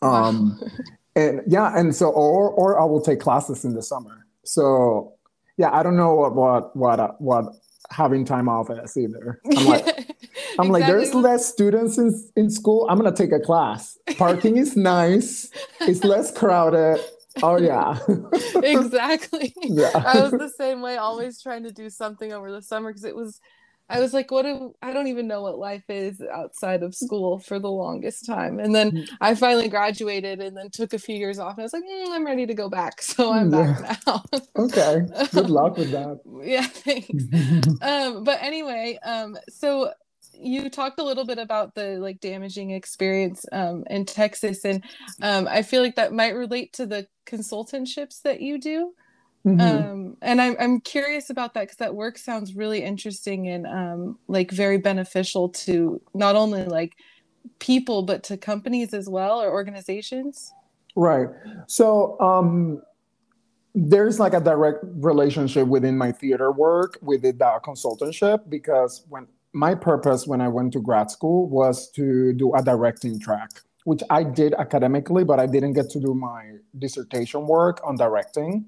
Um, 0.00 0.60
and 1.16 1.42
yeah, 1.46 1.78
and 1.78 1.94
so 1.94 2.10
or 2.10 2.50
or 2.50 2.80
I 2.80 2.84
will 2.84 3.00
take 3.00 3.20
classes 3.20 3.64
in 3.64 3.74
the 3.74 3.82
summer. 3.82 4.26
So 4.44 5.14
yeah, 5.56 5.70
I 5.72 5.82
don't 5.82 5.96
know 5.96 6.14
what 6.14 6.34
what 6.34 6.76
what 6.76 7.00
uh, 7.00 7.12
what 7.18 7.46
having 7.90 8.24
time 8.24 8.48
off 8.48 8.70
is 8.70 8.96
either. 8.96 9.40
I'm 9.56 9.66
like, 9.66 10.16
I'm 10.58 10.68
like, 10.68 10.86
there's 10.86 11.14
less 11.14 11.46
students 11.46 11.98
in, 11.98 12.12
in 12.36 12.50
school. 12.50 12.86
I'm 12.88 12.96
gonna 12.98 13.14
take 13.14 13.32
a 13.32 13.40
class. 13.40 13.98
Parking 14.16 14.56
is 14.56 14.76
nice. 14.76 15.50
It's 15.80 16.04
less 16.04 16.36
crowded. 16.36 17.00
Oh 17.42 17.58
yeah, 17.58 17.98
exactly. 18.62 19.54
yeah. 19.62 19.90
I 19.94 20.20
was 20.20 20.32
the 20.32 20.52
same 20.56 20.82
way, 20.82 20.96
always 20.96 21.40
trying 21.40 21.62
to 21.62 21.72
do 21.72 21.88
something 21.88 22.32
over 22.32 22.50
the 22.50 22.60
summer 22.60 22.90
because 22.90 23.04
it 23.04 23.16
was, 23.16 23.40
I 23.92 24.00
was 24.00 24.14
like, 24.14 24.32
what 24.32 24.44
do 24.44 24.74
I 24.82 24.94
don't 24.94 25.08
even 25.08 25.28
know 25.28 25.42
what 25.42 25.58
life 25.58 25.84
is 25.90 26.22
outside 26.22 26.82
of 26.84 26.96
school 26.96 27.38
for 27.40 27.60
the 27.60 27.70
longest 27.72 28.26
time. 28.26 28.60
And 28.60 28.74
then 28.74 28.94
Mm. 28.94 29.08
I 29.22 29.36
finally 29.36 29.68
graduated 29.70 30.40
and 30.42 30.56
then 30.58 30.70
took 30.70 30.94
a 30.94 31.00
few 31.00 31.16
years 31.16 31.38
off. 31.40 31.54
And 31.58 31.62
I 31.62 31.64
was 31.64 31.74
like, 31.74 31.84
"Mm, 31.84 32.10
I'm 32.16 32.26
ready 32.26 32.46
to 32.46 32.54
go 32.54 32.70
back. 32.70 33.02
So 33.16 33.32
I'm 33.32 33.50
back 33.50 33.78
now. 33.80 34.24
okay. 34.58 35.02
Good 35.34 35.50
luck 35.50 35.78
with 35.78 35.92
that. 35.92 36.20
yeah, 36.42 36.66
thanks. 36.66 37.24
um 37.82 38.24
but 38.24 38.42
anyway 38.42 38.98
um 39.04 39.36
so 39.48 39.92
you 40.34 40.70
talked 40.70 41.00
a 41.00 41.04
little 41.04 41.24
bit 41.26 41.38
about 41.38 41.74
the 41.74 41.98
like 41.98 42.20
damaging 42.20 42.70
experience 42.72 43.44
um 43.52 43.84
in 43.90 44.04
texas 44.04 44.64
and 44.64 44.84
um 45.22 45.48
i 45.50 45.62
feel 45.62 45.82
like 45.82 45.96
that 45.96 46.12
might 46.12 46.34
relate 46.36 46.72
to 46.72 46.86
the 46.86 47.06
consultantships 47.26 48.22
that 48.22 48.40
you 48.40 48.58
do 48.60 48.92
Mhm. 49.44 49.60
um 49.60 50.16
and 50.22 50.40
i'm, 50.40 50.56
I'm 50.60 50.80
curious 50.80 51.30
about 51.30 51.54
that 51.54 51.62
because 51.62 51.78
that 51.78 51.94
work 51.94 52.16
sounds 52.16 52.54
really 52.54 52.82
interesting 52.82 53.48
and 53.48 53.66
um 53.66 54.18
like 54.28 54.50
very 54.50 54.78
beneficial 54.78 55.48
to 55.48 56.00
not 56.14 56.36
only 56.36 56.64
like 56.64 56.92
people 57.58 58.02
but 58.02 58.22
to 58.24 58.36
companies 58.36 58.94
as 58.94 59.08
well 59.08 59.42
or 59.42 59.50
organizations 59.50 60.52
Right. 60.94 61.28
So 61.66 62.20
um, 62.20 62.82
there's 63.74 64.20
like 64.20 64.34
a 64.34 64.40
direct 64.40 64.84
relationship 64.84 65.66
within 65.66 65.96
my 65.96 66.12
theater 66.12 66.52
work 66.52 66.98
with 67.00 67.22
the 67.22 67.32
that 67.32 67.62
consultantship 67.62 68.48
because 68.48 69.04
when 69.08 69.26
my 69.54 69.74
purpose 69.74 70.26
when 70.26 70.40
I 70.40 70.48
went 70.48 70.72
to 70.74 70.80
grad 70.80 71.10
school 71.10 71.48
was 71.48 71.90
to 71.92 72.32
do 72.34 72.54
a 72.54 72.62
directing 72.62 73.18
track, 73.18 73.50
which 73.84 74.02
I 74.10 74.22
did 74.22 74.54
academically, 74.54 75.24
but 75.24 75.40
I 75.40 75.46
didn't 75.46 75.74
get 75.74 75.90
to 75.90 76.00
do 76.00 76.14
my 76.14 76.56
dissertation 76.78 77.46
work 77.46 77.80
on 77.84 77.96
directing 77.96 78.66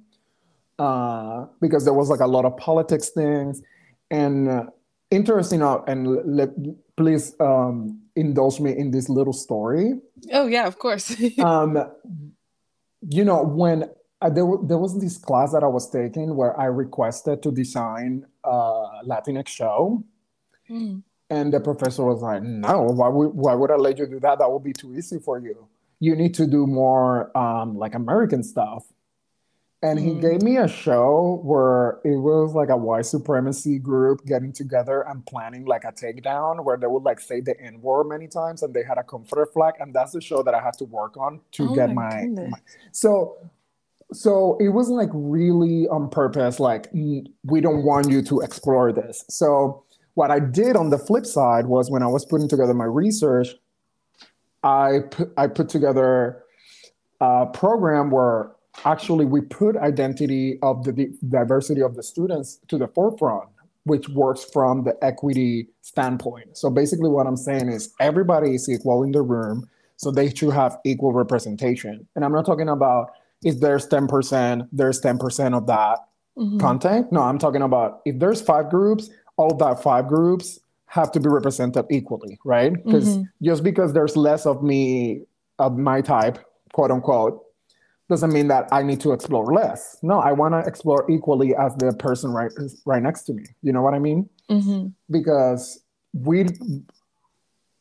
uh, 0.78 1.46
because 1.60 1.84
there 1.84 1.94
was 1.94 2.08
like 2.10 2.20
a 2.20 2.26
lot 2.26 2.44
of 2.44 2.56
politics 2.56 3.10
things 3.10 3.62
and 4.10 4.48
uh, 4.48 4.64
interesting. 5.10 5.62
Uh, 5.62 5.78
and 5.86 6.06
le- 6.06 6.74
please 6.96 7.34
um, 7.40 8.00
indulge 8.16 8.60
me 8.60 8.70
in 8.76 8.90
this 8.92 9.08
little 9.08 9.32
story 9.32 9.94
oh 10.32 10.46
yeah 10.46 10.66
of 10.66 10.78
course 10.78 11.14
um, 11.40 11.76
you 13.08 13.24
know, 13.24 13.42
when 13.42 13.90
uh, 14.22 14.30
there, 14.30 14.46
wa- 14.46 14.62
there 14.62 14.78
was 14.78 14.98
this 15.00 15.18
class 15.18 15.52
that 15.52 15.62
I 15.62 15.66
was 15.66 15.90
taking 15.90 16.34
where 16.36 16.58
I 16.58 16.66
requested 16.66 17.42
to 17.42 17.50
design 17.52 18.24
a 18.44 19.02
Latinx 19.06 19.48
show, 19.48 20.02
Mm. 20.70 21.02
and 21.28 21.52
the 21.52 21.60
professor 21.60 22.04
was 22.04 22.22
like, 22.22 22.42
"No, 22.42 22.84
why 22.84 23.08
would 23.08 23.34
why 23.34 23.54
would 23.54 23.70
I 23.70 23.76
let 23.76 23.98
you 23.98 24.06
do 24.06 24.18
that? 24.20 24.38
That 24.38 24.50
would 24.50 24.64
be 24.64 24.72
too 24.72 24.94
easy 24.96 25.18
for 25.18 25.38
you. 25.38 25.66
You 26.00 26.16
need 26.16 26.32
to 26.34 26.46
do 26.46 26.66
more 26.66 27.36
um, 27.36 27.76
like 27.76 27.94
American 27.94 28.42
stuff." 28.42 28.86
And 29.84 29.98
he 30.00 30.12
Mm. 30.12 30.20
gave 30.22 30.42
me 30.42 30.56
a 30.56 30.66
show 30.66 31.40
where 31.44 32.00
it 32.04 32.16
was 32.16 32.54
like 32.54 32.70
a 32.70 32.76
white 32.76 33.04
supremacy 33.04 33.78
group 33.78 34.24
getting 34.24 34.50
together 34.50 35.02
and 35.02 35.24
planning 35.26 35.66
like 35.66 35.84
a 35.84 35.92
takedown 35.92 36.64
where 36.64 36.78
they 36.78 36.86
would 36.86 37.02
like 37.02 37.20
say 37.20 37.42
the 37.42 37.54
N 37.60 37.82
word 37.82 38.04
many 38.04 38.26
times 38.26 38.62
and 38.62 38.72
they 38.72 38.82
had 38.82 38.96
a 38.96 39.02
Confederate 39.02 39.52
flag. 39.52 39.74
And 39.80 39.94
that's 39.94 40.12
the 40.12 40.22
show 40.22 40.42
that 40.42 40.54
I 40.54 40.62
had 40.62 40.74
to 40.78 40.84
work 40.86 41.18
on 41.18 41.40
to 41.52 41.64
Oh 41.68 41.74
get 41.74 41.92
my 41.92 42.24
my, 42.52 42.58
so 42.92 43.36
so 44.12 44.56
it 44.58 44.68
wasn't 44.70 44.96
like 44.96 45.10
really 45.12 45.86
on 45.88 46.08
purpose, 46.08 46.58
like 46.60 46.90
"Mm, 46.92 47.26
we 47.44 47.60
don't 47.60 47.84
want 47.84 48.10
you 48.10 48.22
to 48.22 48.40
explore 48.40 48.90
this. 48.90 49.24
So 49.28 49.82
what 50.14 50.30
I 50.30 50.38
did 50.40 50.76
on 50.76 50.88
the 50.90 50.98
flip 50.98 51.26
side 51.26 51.66
was 51.66 51.90
when 51.90 52.02
I 52.02 52.06
was 52.06 52.24
putting 52.24 52.48
together 52.48 52.72
my 52.74 52.84
research, 52.86 53.48
I 54.62 55.00
put 55.10 55.30
I 55.36 55.46
put 55.48 55.68
together 55.68 56.42
a 57.20 57.46
program 57.46 58.10
where 58.10 58.52
actually 58.84 59.24
we 59.24 59.40
put 59.40 59.76
identity 59.76 60.58
of 60.62 60.84
the 60.84 61.12
diversity 61.28 61.82
of 61.82 61.94
the 61.94 62.02
students 62.02 62.60
to 62.68 62.78
the 62.78 62.88
forefront 62.88 63.48
which 63.84 64.08
works 64.08 64.44
from 64.52 64.82
the 64.84 64.96
equity 65.02 65.68
standpoint 65.82 66.56
so 66.56 66.70
basically 66.70 67.08
what 67.08 67.26
i'm 67.26 67.36
saying 67.36 67.68
is 67.68 67.94
everybody 68.00 68.54
is 68.54 68.68
equal 68.68 69.02
in 69.02 69.12
the 69.12 69.22
room 69.22 69.68
so 69.96 70.10
they 70.10 70.32
should 70.34 70.52
have 70.52 70.78
equal 70.84 71.12
representation 71.12 72.06
and 72.16 72.24
i'm 72.24 72.32
not 72.32 72.44
talking 72.46 72.68
about 72.68 73.10
if 73.44 73.60
there's 73.60 73.86
10% 73.88 74.68
there's 74.72 75.00
10% 75.00 75.54
of 75.56 75.66
that 75.66 75.98
Mhm. 76.36 76.58
content 76.58 77.12
no 77.12 77.20
i'm 77.22 77.38
talking 77.38 77.62
about 77.62 78.00
if 78.04 78.18
there's 78.18 78.40
five 78.40 78.68
groups 78.68 79.08
all 79.36 79.52
of 79.52 79.58
that 79.60 79.80
five 79.82 80.08
groups 80.08 80.58
have 80.86 81.12
to 81.12 81.20
be 81.20 81.28
represented 81.28 81.84
equally 81.90 82.38
right 82.44 82.72
because 82.72 83.18
Mhm. 83.18 83.28
just 83.42 83.62
because 83.62 83.92
there's 83.92 84.16
less 84.16 84.44
of 84.46 84.60
me 84.62 85.22
of 85.60 85.78
my 85.78 86.00
type 86.00 86.38
quote 86.72 86.90
unquote 86.90 87.43
doesn't 88.08 88.32
mean 88.32 88.48
that 88.48 88.68
i 88.72 88.82
need 88.82 89.00
to 89.00 89.12
explore 89.12 89.46
less. 89.52 89.96
No 90.02 90.18
i 90.20 90.32
want 90.32 90.52
to 90.54 90.60
explore 90.60 91.10
equally 91.10 91.54
as 91.56 91.74
the 91.76 91.92
person 91.94 92.30
right 92.30 92.52
right 92.86 93.02
next 93.02 93.22
to 93.24 93.32
me. 93.34 93.44
You 93.62 93.72
know 93.72 93.82
what 93.82 93.94
i 93.94 93.98
mean? 93.98 94.28
Mhm. 94.50 94.92
because 95.10 95.80
we 96.12 96.46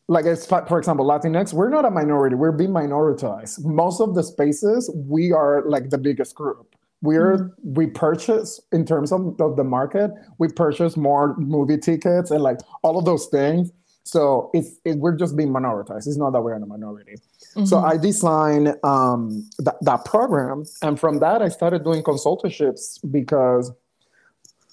like 0.08 0.25
it's 0.25 0.46
for 0.46 0.77
example 0.80 1.06
latinx 1.06 1.53
we're 1.53 1.70
not 1.70 1.86
a 1.86 1.92
minority. 1.92 2.36
We're 2.36 2.51
being 2.51 2.72
minoritized 2.72 3.63
most 3.65 4.00
of 4.01 4.15
the 4.15 4.24
spaces 4.24 4.89
we 4.96 5.32
are 5.32 5.63
like 5.68 5.89
the 5.89 5.98
biggest 5.98 6.36
group. 6.36 6.75
We're 7.01 7.51
we 7.63 7.88
purchase 7.88 8.62
in 8.72 8.86
terms 8.86 9.12
of, 9.12 9.36
of 9.42 9.58
the 9.58 9.63
market 9.65 10.12
we 10.39 10.48
purchase 10.48 10.96
more 10.96 11.36
movie 11.38 11.77
tickets 11.77 12.32
and 12.32 12.42
like 12.42 12.60
all 12.82 12.98
of 12.98 13.06
those 13.06 13.25
things 13.27 13.72
so 14.03 14.50
it's 14.53 14.79
it, 14.86 14.98
we're 14.98 15.15
just 15.15 15.36
being 15.36 15.50
minoritized 15.50 16.07
it's 16.07 16.17
not 16.17 16.31
that 16.31 16.41
we're 16.41 16.55
in 16.55 16.63
a 16.63 16.65
minority 16.65 17.15
so 17.53 17.77
Mhm. 17.77 17.83
I 17.83 17.98
designed 17.98 18.75
um, 18.83 19.48
that, 19.60 19.77
that 19.81 20.05
program. 20.05 20.65
And 20.81 21.00
from 21.00 21.19
that, 21.19 21.41
I 21.41 21.50
started 21.50 21.83
doing 21.83 22.01
consultantships 22.01 23.00
because 23.12 23.72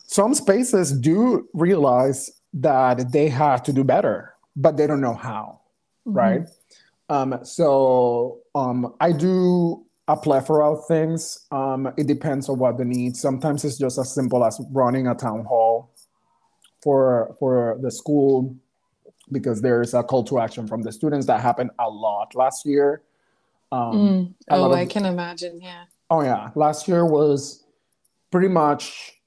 some 0.06 0.34
spaces 0.34 0.90
do 0.92 1.46
realize 1.52 2.30
that 2.54 3.12
they 3.12 3.28
have 3.28 3.62
to 3.64 3.72
do 3.72 3.84
better, 3.84 4.34
but 4.56 4.76
they 4.76 4.87
don't 4.87 5.02
know 5.02 5.14
how, 5.14 5.60
mm-hmm. 6.08 6.16
right? 6.16 6.42
Um, 7.10 7.38
so 7.42 8.38
um, 8.54 8.94
I 9.00 9.12
do 9.12 9.84
a 10.08 10.16
plethora 10.16 10.72
of 10.72 10.87
things. 10.87 11.46
Um, 11.52 11.92
it 11.99 12.06
depends 12.06 12.49
on 12.49 12.58
what 12.58 12.78
the 12.78 12.84
needs. 12.84 13.20
Sometimes 13.20 13.64
it's 13.64 13.78
just 13.78 13.99
as 13.99 14.12
simple 14.12 14.42
as 14.44 14.60
running 14.72 15.06
a 15.06 15.14
town 15.14 15.44
hall 15.44 15.90
for 16.82 17.37
for 17.38 17.78
the 17.82 17.90
school 17.90 18.56
because 19.32 19.60
there's 19.60 19.94
a 19.94 20.02
call 20.02 20.25
to 20.25 20.38
action 20.38 20.66
from 20.66 20.82
the 20.82 20.92
students 20.92 21.26
that 21.26 21.40
happened 21.40 21.70
a 21.78 21.88
lot 21.88 22.34
last 22.34 22.66
year. 22.66 23.02
Um, 23.72 23.92
mm. 23.92 24.34
Oh, 24.50 24.72
I 24.72 24.87
can 24.87 25.04
imagine. 25.04 25.60
Yeah. 25.60 25.84
Oh 26.10 26.22
yeah, 26.22 26.50
last 26.54 26.88
year 26.88 27.04
was 27.06 27.64
pretty 28.30 28.49
much 28.49 29.20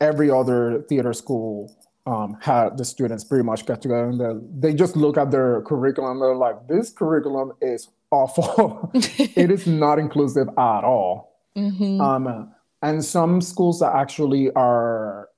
every 0.00 0.30
other 0.30 0.82
theater 0.88 1.12
school 1.12 1.74
um, 2.06 2.36
had 2.40 2.76
the 2.76 2.84
students 2.84 3.22
pretty 3.22 3.44
much 3.44 3.66
get 3.66 3.80
together 3.80 4.08
and 4.08 4.60
they 4.60 4.74
just 4.74 4.96
look 4.96 5.16
at 5.16 5.30
their 5.30 5.62
curriculum. 5.62 6.18
They're 6.18 6.34
like, 6.34 6.66
this 6.66 6.90
curriculum 6.90 7.52
is 7.60 7.88
awful. 8.10 8.90
it 8.94 9.50
is 9.50 9.66
not 9.66 9.98
inclusive 9.98 10.48
at 10.48 10.84
all. 10.84 11.38
Mm-hmm. 11.56 12.00
Um, 12.00 12.52
and 12.82 13.04
some 13.04 13.40
schools 13.40 13.78
that 13.80 13.94
actually 13.94 14.50
are 14.52 15.28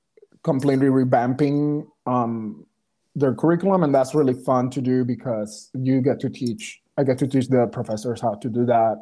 completely 0.42 0.86
revamping 0.86 1.86
um, 2.06 2.66
their 3.14 3.34
curriculum, 3.34 3.82
and 3.82 3.94
that's 3.94 4.14
really 4.14 4.34
fun 4.34 4.70
to 4.70 4.80
do 4.80 5.04
because 5.04 5.70
you 5.74 6.00
get 6.00 6.20
to 6.20 6.30
teach. 6.30 6.80
I 6.98 7.04
get 7.04 7.18
to 7.18 7.26
teach 7.26 7.48
the 7.48 7.66
professors 7.66 8.20
how 8.20 8.34
to 8.34 8.48
do 8.48 8.64
that 8.66 8.96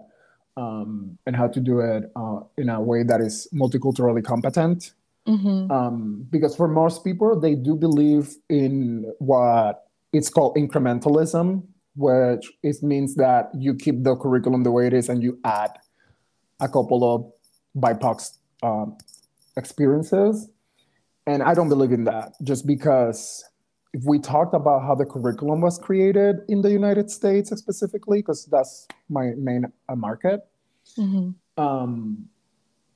um, 0.56 1.18
and 1.26 1.36
how 1.36 1.48
to 1.48 1.60
do 1.60 1.80
it 1.80 2.10
uh, 2.16 2.40
in 2.56 2.68
a 2.68 2.80
way 2.80 3.02
that 3.02 3.20
is 3.20 3.48
multiculturally 3.54 4.24
competent. 4.24 4.92
Mm-hmm. 5.26 5.70
Um, 5.70 6.26
because 6.30 6.56
for 6.56 6.68
most 6.68 7.04
people, 7.04 7.38
they 7.38 7.54
do 7.54 7.76
believe 7.76 8.34
in 8.48 9.12
what 9.18 9.86
it's 10.12 10.28
called 10.28 10.56
incrementalism, 10.56 11.62
which 11.94 12.50
it 12.62 12.82
means 12.82 13.14
that 13.16 13.50
you 13.56 13.74
keep 13.74 14.02
the 14.02 14.16
curriculum 14.16 14.62
the 14.62 14.70
way 14.70 14.86
it 14.86 14.92
is 14.92 15.08
and 15.08 15.22
you 15.22 15.38
add 15.44 15.70
a 16.60 16.68
couple 16.68 17.04
of 17.14 17.32
BIPOC 17.80 18.38
um, 18.62 18.96
experiences. 19.56 20.48
And 21.26 21.42
I 21.42 21.54
don't 21.54 21.68
believe 21.68 21.92
in 21.92 22.04
that 22.04 22.32
just 22.42 22.66
because 22.66 23.44
if 23.92 24.02
we 24.04 24.18
talked 24.18 24.54
about 24.54 24.82
how 24.82 24.94
the 24.94 25.04
curriculum 25.04 25.60
was 25.60 25.78
created 25.78 26.36
in 26.48 26.62
the 26.62 26.70
United 26.70 27.10
States 27.10 27.50
specifically, 27.50 28.18
because 28.18 28.46
that's 28.46 28.86
my 29.08 29.32
main 29.36 29.66
uh, 29.88 29.94
market, 29.94 30.40
mm-hmm. 30.98 31.30
um, 31.62 32.24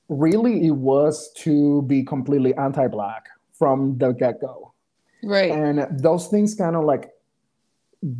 really 0.08 0.66
it 0.66 0.76
was 0.76 1.32
to 1.36 1.82
be 1.82 2.02
completely 2.02 2.54
anti-black 2.54 3.28
from 3.52 3.98
the 3.98 4.12
get-go. 4.12 4.72
Right. 5.22 5.50
And 5.50 5.86
those 6.02 6.28
things 6.28 6.54
kind 6.54 6.76
of 6.76 6.84
like 6.84 7.10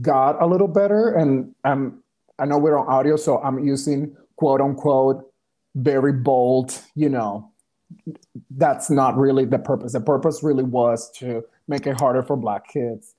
got 0.02 0.42
a 0.42 0.47
little 0.47 0.68
better. 0.68 1.12
And 1.12 1.54
um, 1.64 2.02
I 2.38 2.45
know 2.45 2.59
we're 2.59 2.76
on 2.76 2.88
audio, 2.88 3.16
so 3.16 3.38
I'm 3.38 3.59
using 3.64 4.16
quote 4.37 4.61
unquote 4.61 5.33
very 5.75 6.12
bold, 6.12 6.78
you 6.95 7.09
know, 7.09 7.52
that's 8.50 8.90
not 8.90 9.16
really 9.16 9.45
the 9.45 9.59
purpose. 9.59 9.92
The 9.92 10.00
purpose 10.00 10.42
really 10.42 10.64
was 10.64 11.11
to 11.18 11.45
make 11.69 11.87
it 11.87 11.99
harder 11.99 12.23
for 12.23 12.37
Black 12.37 12.69
kids, 12.69 13.15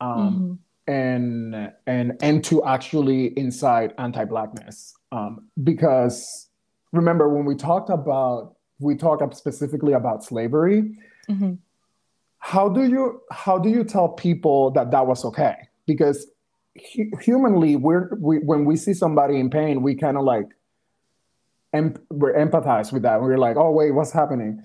um, 0.00 0.60
mm-hmm. 0.88 0.92
and 0.92 1.72
and 1.86 2.18
and 2.22 2.44
to 2.44 2.64
actually 2.64 3.38
incite 3.38 3.92
anti-blackness. 3.98 4.94
Um, 5.12 5.48
because 5.62 6.48
remember 6.92 7.28
when 7.28 7.44
we 7.44 7.54
talked 7.54 7.90
about 7.90 8.54
we 8.78 8.94
talked 8.94 9.34
specifically 9.36 9.92
about 9.92 10.24
slavery. 10.24 10.96
Mm-hmm. 11.28 11.54
How 12.38 12.68
do 12.68 12.84
you 12.84 13.20
how 13.30 13.58
do 13.58 13.68
you 13.68 13.84
tell 13.84 14.08
people 14.08 14.70
that 14.72 14.90
that 14.92 15.06
was 15.06 15.24
okay? 15.24 15.56
Because 15.86 16.26
hu- 16.94 17.10
humanly, 17.20 17.76
we're 17.76 18.14
we, 18.16 18.38
when 18.38 18.64
we 18.64 18.76
see 18.76 18.94
somebody 18.94 19.38
in 19.38 19.50
pain, 19.50 19.82
we 19.82 19.94
kind 19.94 20.16
of 20.16 20.22
like 20.22 20.46
em- 21.72 21.96
we're 22.10 22.34
empathize 22.34 22.92
with 22.92 23.02
that. 23.02 23.20
We're 23.20 23.36
like, 23.36 23.56
oh 23.56 23.72
wait, 23.72 23.90
what's 23.90 24.12
happening? 24.12 24.62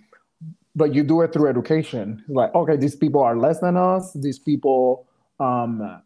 But 0.76 0.94
you 0.94 1.04
do 1.04 1.22
it 1.22 1.34
through 1.34 1.50
education. 1.50 2.24
Like, 2.28 2.54
okay, 2.56 2.78
these 2.78 2.96
people 2.96 3.22
are 3.22 3.38
less 3.38 3.60
than 3.60 3.78
us. 3.78 4.14
These 4.14 4.40
people, 4.40 5.08
um, 5.40 6.02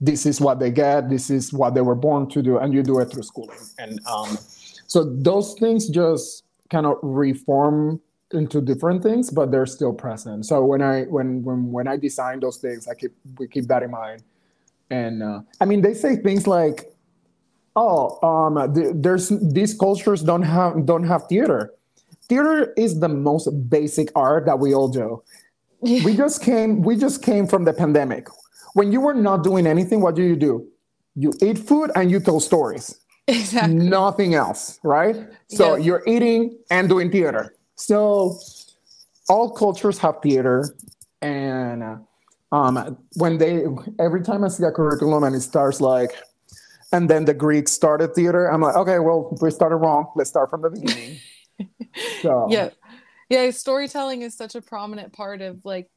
this 0.00 0.26
is 0.26 0.40
what 0.40 0.58
they 0.58 0.70
get. 0.70 1.08
This 1.08 1.30
is 1.30 1.52
what 1.52 1.74
they 1.74 1.80
were 1.80 1.94
born 1.94 2.28
to 2.30 2.42
do, 2.42 2.58
and 2.58 2.74
you 2.74 2.82
do 2.82 2.98
it 3.00 3.10
through 3.10 3.22
schooling. 3.22 3.58
And 3.78 4.00
um, 4.06 4.36
so 4.86 5.04
those 5.04 5.54
things 5.54 5.88
just 5.88 6.44
kind 6.68 6.86
of 6.86 6.98
reform 7.02 8.00
into 8.32 8.60
different 8.60 9.02
things, 9.02 9.30
but 9.30 9.50
they're 9.50 9.66
still 9.66 9.92
present. 9.92 10.46
So 10.46 10.64
when 10.64 10.82
I 10.82 11.04
when 11.04 11.42
when 11.42 11.72
when 11.72 11.88
I 11.88 11.96
design 11.96 12.40
those 12.40 12.58
things, 12.58 12.88
I 12.88 12.94
keep 12.94 13.12
we 13.38 13.48
keep 13.48 13.66
that 13.68 13.82
in 13.82 13.90
mind. 13.90 14.22
And 14.90 15.22
uh, 15.22 15.40
I 15.60 15.64
mean, 15.64 15.80
they 15.80 15.94
say 15.94 16.16
things 16.16 16.46
like 16.46 16.90
oh, 17.76 18.18
um, 18.26 18.72
there's 19.00 19.28
these 19.28 19.74
cultures 19.74 20.22
don't 20.22 20.42
have 20.42 20.86
don't 20.86 21.04
have 21.04 21.26
theater. 21.28 21.72
Theater 22.30 22.72
is 22.76 23.00
the 23.00 23.08
most 23.08 23.48
basic 23.68 24.08
art 24.14 24.46
that 24.46 24.60
we 24.60 24.72
all 24.72 24.86
do. 24.86 25.20
Yeah. 25.82 26.04
We 26.04 26.16
just 26.16 26.44
came 26.44 26.80
we 26.80 26.94
just 26.96 27.24
came 27.24 27.44
from 27.44 27.64
the 27.64 27.72
pandemic. 27.72 28.28
When 28.74 28.92
you 28.92 29.00
were 29.00 29.14
not 29.14 29.42
doing 29.42 29.66
anything, 29.66 30.00
what 30.00 30.14
do 30.14 30.22
you 30.22 30.36
do? 30.36 30.64
You 31.16 31.32
eat 31.42 31.58
food 31.58 31.90
and 31.96 32.08
you 32.08 32.20
tell 32.20 32.38
stories. 32.38 33.00
Exactly. 33.26 33.74
Nothing 33.74 34.34
else, 34.34 34.78
right? 34.84 35.16
So 35.48 35.74
yeah. 35.74 35.84
you're 35.84 36.02
eating 36.06 36.56
and 36.70 36.88
doing 36.88 37.10
theater. 37.10 37.56
So 37.74 38.38
all 39.28 39.50
cultures 39.50 39.98
have 39.98 40.22
theater, 40.22 40.76
and 41.22 41.82
uh, 41.82 41.96
um, 42.52 42.96
when 43.16 43.38
they 43.38 43.64
every 43.98 44.22
time 44.22 44.44
I 44.44 44.48
see 44.48 44.64
a 44.64 44.70
curriculum 44.70 45.24
and 45.24 45.34
it 45.34 45.40
starts 45.40 45.80
like 45.80 46.12
and 46.92 47.08
then 47.10 47.24
the 47.24 47.34
Greeks 47.34 47.72
started 47.72 48.14
theater. 48.14 48.46
I'm 48.46 48.60
like, 48.60 48.76
okay, 48.76 48.98
well, 48.98 49.36
we 49.40 49.50
started 49.50 49.76
wrong. 49.76 50.10
Let's 50.16 50.30
start 50.30 50.50
from 50.50 50.62
the 50.62 50.70
beginning. 50.70 51.18
so 52.22 52.46
yeah, 52.50 52.70
yeah. 53.28 53.50
Storytelling 53.50 54.22
is 54.22 54.36
such 54.36 54.54
a 54.54 54.62
prominent 54.62 55.12
part 55.12 55.40
of 55.42 55.64
like 55.64 55.90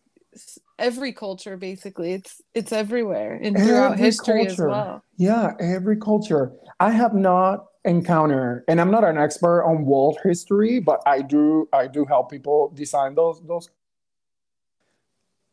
every 0.80 1.14
culture. 1.14 1.58
Basically, 1.58 2.14
it's 2.14 2.42
it's 2.54 2.72
everywhere 2.72 3.40
and 3.42 3.58
throughout 3.58 3.94
every 3.94 4.06
history 4.06 4.46
culture. 4.46 4.52
as 4.52 4.72
well. 4.72 5.04
Yeah, 5.18 5.54
every 5.60 5.98
culture. 5.98 6.52
I 6.80 6.92
have 6.92 7.14
not 7.14 7.66
encountered, 7.86 8.64
and 8.68 8.80
I'm 8.80 8.92
not 8.92 9.04
an 9.04 9.18
expert 9.18 9.64
on 9.64 9.86
world 9.86 10.18
history, 10.24 10.80
but 10.80 11.02
I 11.06 11.22
do 11.22 11.68
I 11.74 11.88
do 11.88 12.06
help 12.06 12.32
people 12.32 12.72
design 12.76 13.16
those 13.16 13.42
those 13.48 13.70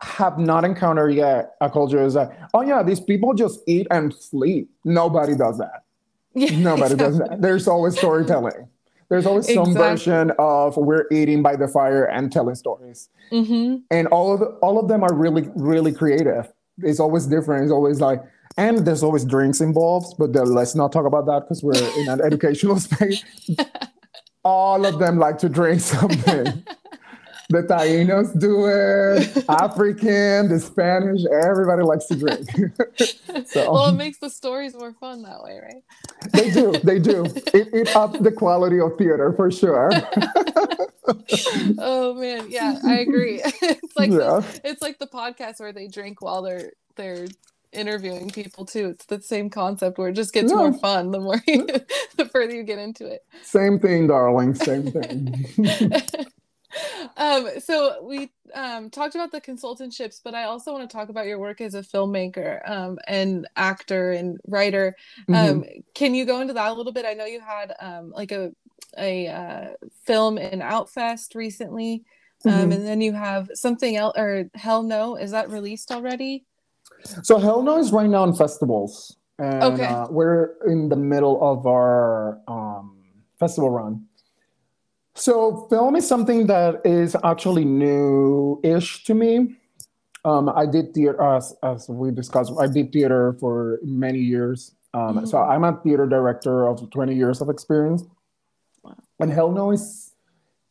have 0.03 0.39
not 0.39 0.65
encountered 0.65 1.15
yet 1.15 1.57
a 1.61 1.69
culture 1.69 2.03
is 2.03 2.15
like, 2.15 2.31
oh 2.55 2.63
yeah, 2.63 2.83
these 2.83 3.01
people 3.01 3.35
just 3.35 3.61
eat 3.67 3.87
and 3.91 4.15
sleep. 4.15 4.71
Nobody 4.85 5.37
does 5.37 5.59
that. 5.59 5.85
Yeah, 6.33 6.57
Nobody 6.59 6.95
exactly. 6.95 7.07
does 7.07 7.19
that. 7.19 7.43
There's 7.43 7.67
always 7.67 7.99
storytelling. 7.99 8.69
There's 9.11 9.27
always 9.27 9.53
some 9.53 9.75
version 9.75 10.31
of 10.39 10.77
we're 10.77 11.07
eating 11.11 11.43
by 11.43 11.57
the 11.57 11.67
fire 11.67 12.05
and 12.05 12.33
telling 12.33 12.55
stories. 12.55 13.09
Mm-hmm. 13.33 13.79
And 13.91 14.07
all 14.09 14.33
of 14.33 14.43
all 14.63 14.79
of 14.79 14.89
them 14.89 15.03
are 15.03 15.13
really 15.13 15.51
really 15.57 15.93
creative. 15.93 16.51
It's 16.79 17.01
always 17.01 17.27
different. 17.27 17.65
It's 17.65 17.73
always 17.73 18.01
like, 18.01 18.23
and 18.57 18.79
there's 18.87 19.03
always 19.03 19.25
drinks 19.25 19.61
involved. 19.61 20.15
But 20.17 20.33
the, 20.33 20.45
let's 20.45 20.77
not 20.77 20.93
talk 20.93 21.07
about 21.07 21.27
that 21.27 21.41
because 21.41 21.63
we're 21.63 21.75
in 22.01 22.09
an 22.09 22.21
educational 22.21 22.79
space. 22.89 23.25
all 24.45 24.87
of 24.87 24.99
them 24.99 25.19
like 25.19 25.39
to 25.39 25.49
drink 25.49 25.81
something 25.81 26.65
the 27.51 27.63
Tainos 27.65 28.39
do 28.39 28.67
it, 28.67 29.45
African, 29.49 30.49
the 30.49 30.61
Spanish, 30.61 31.23
everybody 31.27 31.83
likes 31.83 32.07
to 32.07 32.17
drink. 32.17 32.49
so, 33.49 33.73
well, 33.73 33.89
it 33.89 33.97
makes 33.97 34.19
the 34.19 34.31
stories 34.31 34.75
more 34.75 34.93
fun 34.93 35.23
that 35.23 35.43
way, 35.43 35.59
right? 35.61 35.83
They 36.33 36.51
do, 36.51 36.73
they 36.85 37.01
do. 37.01 37.25
It, 37.53 37.69
it 37.73 37.97
ups 37.97 38.21
the 38.21 38.31
quality 38.31 38.81
of 38.81 38.97
theater 38.97 39.33
for 39.33 39.51
sure. 39.51 39.91
oh 41.79 42.15
man, 42.15 42.47
yeah, 42.49 42.79
I 42.87 43.01
agree. 43.01 43.43
It's 43.45 43.97
like 43.97 44.11
yeah. 44.11 44.17
the, 44.17 44.61
it's 44.63 44.81
like 44.81 45.01
the 45.01 45.09
podcast 45.09 45.59
where 45.59 45.73
they 45.73 45.89
drink 45.89 46.23
while 46.23 46.43
they're 46.43 46.71
they're 46.95 47.27
interviewing 47.73 48.31
people 48.31 48.65
too. 48.65 48.91
It's 48.91 49.07
the 49.07 49.21
same 49.21 49.51
concept 49.51 49.99
where 49.99 50.11
it 50.11 50.15
just 50.15 50.33
gets 50.33 50.53
yeah. 50.53 50.59
more 50.59 50.73
fun 50.73 51.11
the 51.11 51.21
more 51.21 51.43
you, 51.49 51.67
the 52.17 52.27
further 52.27 52.55
you 52.55 52.63
get 52.63 52.79
into 52.79 53.07
it. 53.07 53.25
Same 53.43 53.81
thing, 53.81 54.07
darling. 54.07 54.55
Same 54.55 54.93
thing 54.93 55.45
um, 57.17 57.49
so 57.61 58.03
we 58.03 58.31
um, 58.55 58.91
talked 58.91 59.15
about 59.15 59.33
the 59.33 59.41
consultantships, 59.41 60.21
but 60.23 60.35
I 60.35 60.45
also 60.45 60.73
want 60.73 60.89
to 60.89 60.95
talk 60.95 61.09
about 61.09 61.27
your 61.27 61.39
work 61.39 61.61
as 61.61 61.75
a 61.75 61.83
filmmaker 61.83 62.69
um, 62.69 62.99
and 63.07 63.49
actor 63.57 64.13
and 64.13 64.39
writer. 64.47 64.97
Um, 65.29 65.35
mm-hmm. 65.35 65.81
Can 65.95 66.15
you 66.15 66.25
go 66.25 66.41
into 66.41 66.55
that 66.55 66.71
a 66.71 66.75
little 66.75 66.93
bit? 66.93 67.05
I 67.05 67.15
know 67.15 67.25
you 67.25 67.41
had 67.41 67.75
um, 67.81 68.13
like 68.15 68.33
a 68.33 68.53
a 68.99 69.29
uh, 69.29 69.69
film 70.05 70.39
in 70.39 70.61
Outfest 70.61 71.35
recently, 71.35 72.05
um, 72.45 72.53
mm-hmm. 72.53 72.73
and 72.73 72.87
then 72.87 73.01
you 73.01 73.13
have 73.13 73.49
something 73.55 73.97
else 73.97 74.15
or 74.17 74.51
Hell 74.55 74.83
No. 74.83 75.17
Is 75.17 75.31
that 75.31 75.51
released 75.51 75.93
already? 75.93 76.45
So 77.23 77.39
Hell 77.39 77.63
No 77.63 77.79
is 77.79 77.93
right 77.93 78.09
now 78.09 78.25
in 78.25 78.35
festivals, 78.35 79.17
and 79.39 79.63
okay. 79.63 79.85
uh, 79.85 80.09
we're 80.11 80.57
in 80.67 80.89
the 80.89 80.97
middle 80.97 81.43
of 81.43 81.67
our 81.67 82.41
festival 83.39 83.71
run. 83.71 84.07
So, 85.15 85.67
film 85.69 85.97
is 85.97 86.07
something 86.07 86.47
that 86.47 86.83
is 86.85 87.17
actually 87.25 87.65
new 87.65 88.61
ish 88.63 89.05
to 89.05 89.15
me. 89.15 89.57
Um, 90.25 90.49
I 90.49 90.67
did 90.67 90.95
theater 90.95 91.23
as 91.23 91.55
as 91.63 91.89
we 91.89 92.11
discussed. 92.11 92.53
I 92.61 92.67
did 92.67 92.93
theater 92.93 93.37
for 93.41 93.81
many 93.83 94.19
years. 94.19 94.75
Um, 94.93 95.17
mm-hmm. 95.17 95.27
So 95.27 95.39
I'm 95.39 95.65
a 95.65 95.81
theater 95.83 96.07
director 96.07 96.67
of 96.67 96.91
20 96.91 97.15
years 97.15 97.41
of 97.41 97.49
experience. 97.49 98.03
Wow. 98.83 98.97
And 99.21 99.31
Hell 99.31 99.53
No 99.53 99.71
is 99.71 100.13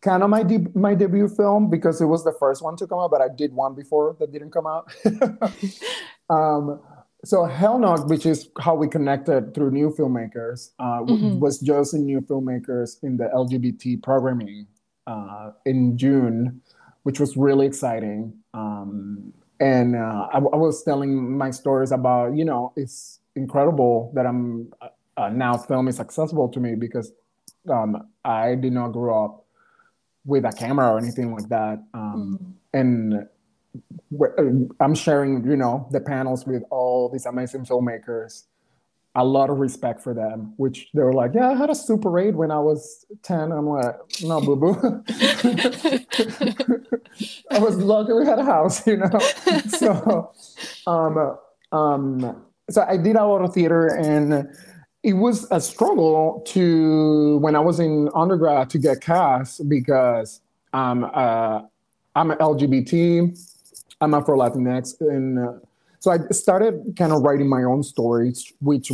kind 0.02 0.24
of 0.24 0.30
my 0.30 0.44
de- 0.44 0.72
my 0.76 0.94
debut 0.94 1.28
film 1.28 1.70
because 1.70 2.02
it 2.02 2.06
was 2.06 2.24
the 2.24 2.34
first 2.34 2.62
one 2.62 2.76
to 2.78 2.88
come 2.88 3.00
out, 3.00 3.12
but 3.12 3.22
I 3.22 3.28
did 3.30 3.54
one 3.54 3.76
before 3.76 4.16
that 4.20 4.32
didn't 4.32 4.52
come 4.52 4.68
out. 4.68 4.92
um, 6.30 6.80
so 7.26 7.46
Hell 7.46 7.80
No, 7.80 7.96
which 7.98 8.26
is 8.26 8.50
how 8.60 8.76
we 8.76 8.88
connected 8.88 9.54
through 9.54 9.72
new 9.72 9.90
filmmakers, 9.90 10.72
uh, 10.80 11.02
mm-hmm. 11.02 11.40
was 11.40 11.60
just 11.60 11.94
new 11.94 12.22
filmmakers 12.22 13.04
in 13.04 13.18
the 13.18 13.26
LGBT 13.26 14.02
programming 14.02 14.68
uh, 15.06 15.52
in 15.66 15.98
June, 15.98 16.62
which 17.04 17.20
was 17.20 17.36
really 17.36 17.66
exciting. 17.66 18.34
Um, 18.54 19.34
and 19.60 19.96
uh, 19.96 20.28
I, 20.32 20.38
I, 20.38 20.56
was 20.56 20.84
telling 20.84 21.38
my 21.38 21.52
stories 21.52 21.92
about, 21.92 22.38
you 22.38 22.46
know, 22.46 22.72
it's 22.78 23.20
incredible 23.36 24.12
that 24.16 24.26
I'm 24.26 24.72
uh, 25.18 25.30
now 25.30 25.58
film 25.58 25.90
is 25.90 26.00
accessible 26.00 26.48
to 26.48 26.60
me 26.62 26.76
because 26.76 27.12
um, 27.70 28.08
I 28.24 28.56
did 28.56 28.72
not 28.72 28.90
grow 28.90 29.26
up 29.26 29.46
with 30.26 30.46
a 30.46 30.52
camera 30.52 30.94
or 30.94 30.98
anything 30.98 31.34
like 31.34 31.50
that. 31.50 31.84
Um, 31.94 32.40
mm-hmm. 32.42 32.52
And 32.72 33.28
I'm 34.80 34.96
sharing, 34.96 35.46
you 35.46 35.56
know, 35.56 35.88
the 35.92 36.00
panels 36.00 36.46
with 36.46 36.64
all 36.70 37.10
these 37.10 37.26
amazing 37.26 37.66
filmmakers. 37.66 38.46
A 39.16 39.24
lot 39.24 39.50
of 39.50 39.58
respect 39.58 40.02
for 40.02 40.14
them, 40.14 40.54
which 40.58 40.90
they 40.94 41.02
were 41.02 41.14
like, 41.14 41.34
"Yeah, 41.34 41.50
I 41.50 41.56
had 41.56 41.70
a 41.70 41.76
Super 41.76 42.18
8 42.20 42.36
when 42.36 42.52
I 42.52 42.60
was 42.60 43.06
10." 43.24 43.52
I'm 43.52 43.68
like, 43.68 43.96
"No, 44.24 44.40
boo 44.40 44.56
boo." 44.56 44.76
I 47.52 47.60
was 47.60 47.78
lucky 47.78 48.14
we 48.14 48.26
had 48.26 48.40
a 48.40 48.46
house, 48.46 48.86
you 48.86 48.98
know. 48.98 49.20
so, 49.68 50.32
um, 50.86 51.38
um, 51.72 52.46
so 52.70 52.86
I 52.88 52.98
did 52.98 53.16
a 53.16 53.26
lot 53.26 53.42
of 53.42 53.54
theater, 53.54 53.88
and 53.88 54.48
it 55.04 55.14
was 55.14 55.48
a 55.52 55.60
struggle 55.60 56.44
to 56.48 57.38
when 57.38 57.56
I 57.56 57.60
was 57.60 57.80
in 57.80 58.10
undergrad 58.14 58.70
to 58.72 58.78
get 58.78 59.02
cast 59.02 59.68
because 59.68 60.42
um, 60.74 61.04
uh, 61.14 61.62
I'm 62.16 62.32
an 62.32 62.38
LGBT 62.38 63.36
I'm 64.02 64.14
Afro 64.14 64.38
Latinx, 64.38 65.02
and 65.02 65.40
uh, 65.40 65.54
so 66.00 66.12
I 66.12 66.20
started 66.32 66.94
kind 66.98 67.12
of 67.12 67.22
writing 67.22 67.50
my 67.50 67.64
own 67.64 67.84
stories, 67.84 68.54
which 68.62 68.92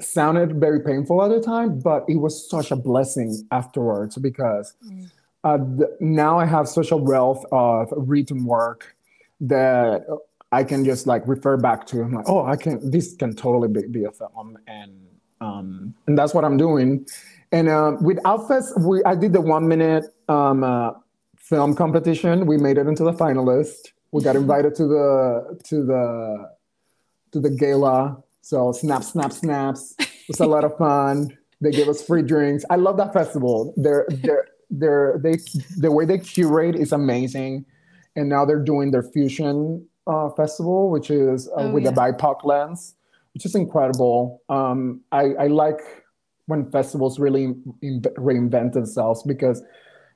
sounded 0.00 0.60
very 0.60 0.80
painful 0.80 1.22
at 1.24 1.28
the 1.28 1.40
time, 1.40 1.80
but 1.80 2.04
it 2.08 2.16
was 2.16 2.48
such 2.48 2.70
a 2.70 2.76
blessing 2.76 3.46
afterwards 3.50 4.16
because 4.16 4.74
uh, 5.44 5.58
th- 5.58 5.90
now 6.00 6.38
I 6.38 6.46
have 6.46 6.68
such 6.68 6.92
a 6.92 6.96
wealth 6.96 7.44
of 7.50 7.92
written 7.96 8.44
work 8.44 8.96
that 9.40 10.06
I 10.52 10.64
can 10.64 10.84
just 10.84 11.06
like 11.06 11.26
refer 11.26 11.56
back 11.56 11.86
to. 11.88 12.02
I'm 12.02 12.12
like, 12.12 12.28
oh, 12.28 12.46
I 12.46 12.56
can. 12.56 12.90
This 12.90 13.14
can 13.14 13.34
totally 13.34 13.68
be, 13.68 13.86
be 13.88 14.04
a 14.04 14.12
film, 14.12 14.58
and 14.66 14.92
um, 15.40 15.94
and 16.06 16.16
that's 16.16 16.32
what 16.32 16.44
I'm 16.44 16.56
doing. 16.56 17.06
And 17.50 17.68
uh, 17.68 17.96
with 18.00 18.18
Outfest, 18.18 18.80
we 18.80 19.02
I 19.04 19.14
did 19.14 19.32
the 19.32 19.40
one 19.40 19.66
minute 19.66 20.04
um, 20.28 20.62
uh, 20.62 20.92
film 21.48 21.74
competition. 21.74 22.46
We 22.46 22.58
made 22.58 22.78
it 22.78 22.86
into 22.86 23.04
the 23.04 23.12
finalist. 23.12 23.92
We 24.12 24.22
got 24.22 24.36
invited 24.36 24.74
to 24.76 24.86
the 24.86 25.60
to 25.64 25.84
the 25.84 26.50
to 27.32 27.40
the 27.40 27.50
gala. 27.50 28.22
So 28.40 28.72
snap, 28.72 29.02
snap, 29.02 29.32
snaps. 29.32 29.94
It 29.98 30.08
was 30.28 30.40
a 30.40 30.46
lot 30.46 30.64
of 30.64 30.76
fun. 30.78 31.36
They 31.60 31.70
gave 31.70 31.88
us 31.88 32.02
free 32.02 32.22
drinks. 32.22 32.64
I 32.70 32.76
love 32.76 32.96
that 32.98 33.12
festival. 33.12 33.74
They're 33.76 34.06
they're 34.08 34.46
they're 34.70 35.20
they 35.22 35.36
the 35.76 35.90
way 35.90 36.04
they 36.04 36.18
curate 36.18 36.76
is 36.76 36.92
amazing. 36.92 37.64
And 38.16 38.28
now 38.28 38.44
they're 38.44 38.62
doing 38.62 38.90
their 38.90 39.02
fusion 39.02 39.86
uh, 40.06 40.30
festival, 40.30 40.90
which 40.90 41.10
is 41.10 41.48
uh, 41.48 41.52
oh, 41.56 41.70
with 41.70 41.84
yeah. 41.84 41.90
the 41.90 42.00
BIPOC 42.00 42.44
lens, 42.44 42.96
which 43.34 43.44
is 43.44 43.54
incredible. 43.54 44.42
Um, 44.48 45.02
I, 45.12 45.34
I 45.38 45.46
like 45.46 45.80
when 46.46 46.70
festivals 46.70 47.20
really 47.20 47.54
in, 47.82 48.00
reinvent 48.16 48.72
themselves 48.72 49.22
because 49.22 49.62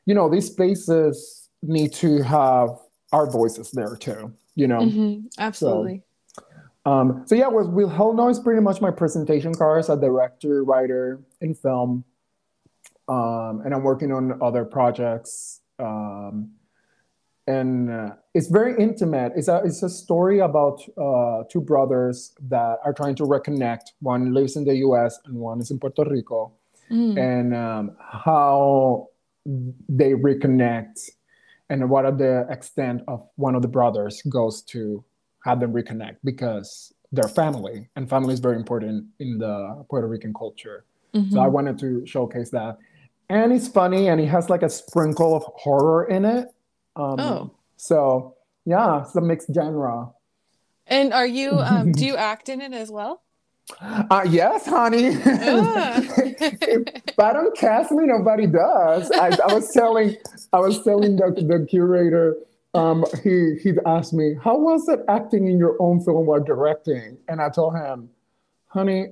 you 0.07 0.15
know, 0.15 0.29
these 0.29 0.47
spaces 0.47 1.49
need 1.63 1.93
to 1.95 2.23
have 2.23 2.71
our 3.13 3.31
voices 3.31 3.71
there 3.71 3.97
too, 3.97 4.33
you 4.55 4.67
know? 4.67 4.81
Mm-hmm. 4.81 5.27
Absolutely. 5.39 6.03
So, 6.37 6.45
um, 6.85 7.23
so 7.27 7.35
yeah, 7.35 7.49
with 7.49 7.69
will 7.69 7.89
Hell 7.89 8.13
No 8.13 8.29
is 8.29 8.41
pretty 8.41 8.61
much 8.61 8.81
my 8.81 8.91
presentation 8.91 9.55
card 9.55 9.81
as 9.81 9.89
a 9.89 9.97
director, 9.97 10.65
writer 10.65 11.21
in 11.41 11.55
film. 11.55 12.05
Um, 13.09 13.63
and 13.65 13.75
I'm 13.75 13.83
working 13.83 14.13
on 14.13 14.41
other 14.43 14.65
projects. 14.65 15.61
Um, 15.79 16.53
and 17.47 17.91
uh, 17.91 18.11
it's 18.35 18.49
very 18.49 18.81
intimate. 18.81 19.33
It's 19.37 19.49
a, 19.49 19.63
it's 19.65 19.83
a 19.83 19.89
story 19.89 20.39
about 20.39 20.81
uh, 20.97 21.43
two 21.51 21.61
brothers 21.61 22.33
that 22.49 22.79
are 22.85 22.93
trying 22.93 23.17
to 23.17 23.25
reconnect. 23.25 23.93
One 24.01 24.33
lives 24.33 24.57
in 24.57 24.65
the 24.65 24.77
US 24.77 25.19
and 25.27 25.35
one 25.35 25.61
is 25.61 25.71
in 25.71 25.79
Puerto 25.79 26.05
Rico. 26.05 26.53
Mm. 26.91 27.19
And 27.19 27.55
um, 27.55 27.97
how 27.99 29.09
they 29.45 30.13
reconnect 30.13 31.11
and 31.69 31.89
what 31.89 32.05
are 32.05 32.13
the 32.13 32.47
extent 32.51 33.03
of 33.09 33.27
one 33.37 33.55
of 33.55 33.63
the 33.63 33.69
brothers 33.69 34.23
goes 34.29 34.63
to 34.63 35.05
have 35.45 35.59
them 35.61 35.73
reconnect 35.73 36.17
because 36.23 36.93
they're 37.13 37.29
family 37.29 37.89
and 37.97 38.09
family 38.09 38.35
is 38.35 38.41
very 38.41 38.57
important 38.57 39.05
in 39.19 39.39
the 39.39 39.85
puerto 39.91 40.07
rican 40.07 40.33
culture 40.33 40.85
mm-hmm. 41.15 41.33
so 41.33 41.41
i 41.41 41.45
mm-hmm. 41.45 41.55
wanted 41.55 41.79
to 41.79 42.07
showcase 42.07 42.51
that 42.51 42.79
and 43.29 43.53
it's 43.53 43.69
funny 43.69 44.09
and 44.09 44.21
it 44.21 44.27
has 44.27 44.49
like 44.51 44.63
a 44.63 44.69
sprinkle 44.69 45.35
of 45.35 45.43
horror 45.57 46.05
in 46.05 46.25
it 46.25 46.49
um, 46.97 47.19
oh. 47.19 47.51
so 47.77 48.37
yeah 48.65 49.03
it's 49.03 49.17
a 49.17 49.21
mixed 49.21 49.49
genre 49.53 50.11
and 50.87 51.13
are 51.13 51.27
you 51.27 51.53
um, 51.53 51.91
do 51.93 52.05
you 52.05 52.17
act 52.33 52.49
in 52.49 52.61
it 52.61 52.73
as 52.73 52.91
well 52.91 53.22
uh, 53.81 54.27
yes, 54.29 54.67
honey. 54.67 55.17
Ah. 55.25 56.01
if 56.17 57.19
I 57.19 57.33
don't 57.33 57.57
cast 57.57 57.93
me, 57.93 58.07
nobody 58.07 58.47
does. 58.47 59.11
I, 59.13 59.37
I 59.49 59.55
was 59.55 59.71
telling, 59.73 60.17
I 60.53 60.59
was 60.61 60.83
telling 60.83 61.17
the, 61.17 61.31
the 61.31 61.67
curator. 61.69 62.37
Um, 62.75 63.05
he 63.23 63.59
he 63.63 63.73
asked 63.85 64.15
me, 64.15 64.35
"How 64.43 64.57
was 64.57 64.89
it 64.89 65.01
acting 65.09 65.47
in 65.47 65.59
your 65.59 65.77
own 65.81 66.03
film 66.03 66.27
while 66.27 66.43
directing?" 66.43 67.19
And 67.29 67.41
I 67.41 67.51
told 67.51 67.77
him, 67.77 68.09
"Honey, 68.69 69.09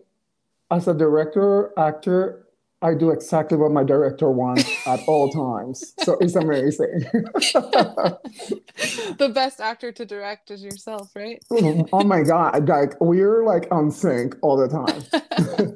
as 0.71 0.89
a 0.89 0.95
director, 0.95 1.73
actor, 1.79 2.47
I 2.83 2.95
do 2.95 3.11
exactly 3.11 3.59
what 3.59 3.73
my 3.73 3.85
director 3.85 4.31
wants 4.31 4.65
at 4.87 5.01
all 5.07 5.31
times. 5.31 5.93
So 6.03 6.17
it's 6.21 6.35
amazing. 6.35 7.01
the 9.19 9.31
best 9.35 9.61
actor 9.61 9.93
to 9.93 10.07
direct 10.07 10.51
is 10.51 10.63
yourself, 10.63 11.11
right? 11.15 11.45
Mm-hmm. 11.53 11.83
oh 11.93 12.05
my 12.05 12.23
god, 12.23 12.67
like 12.69 12.99
we're 13.01 13.45
like 13.45 13.69
on 13.71 13.91
sync 13.91 14.35
all 14.41 14.57
the 14.57 14.69
time. 14.69 15.03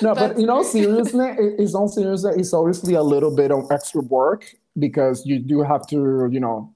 no, 0.00 0.14
That's 0.14 0.34
but 0.34 0.38
in 0.38 0.48
all 0.48 0.62
seriousness, 0.62 1.36
it's 1.58 1.74
all 1.74 1.88
seriousness, 1.88 2.36
it's 2.36 2.54
obviously 2.54 2.94
a 2.94 3.02
little 3.02 3.34
bit 3.34 3.50
of 3.50 3.68
extra 3.72 4.02
work 4.02 4.54
because 4.78 5.26
you 5.26 5.40
do 5.40 5.62
have 5.62 5.88
to, 5.88 6.28
you 6.30 6.38
know, 6.38 6.72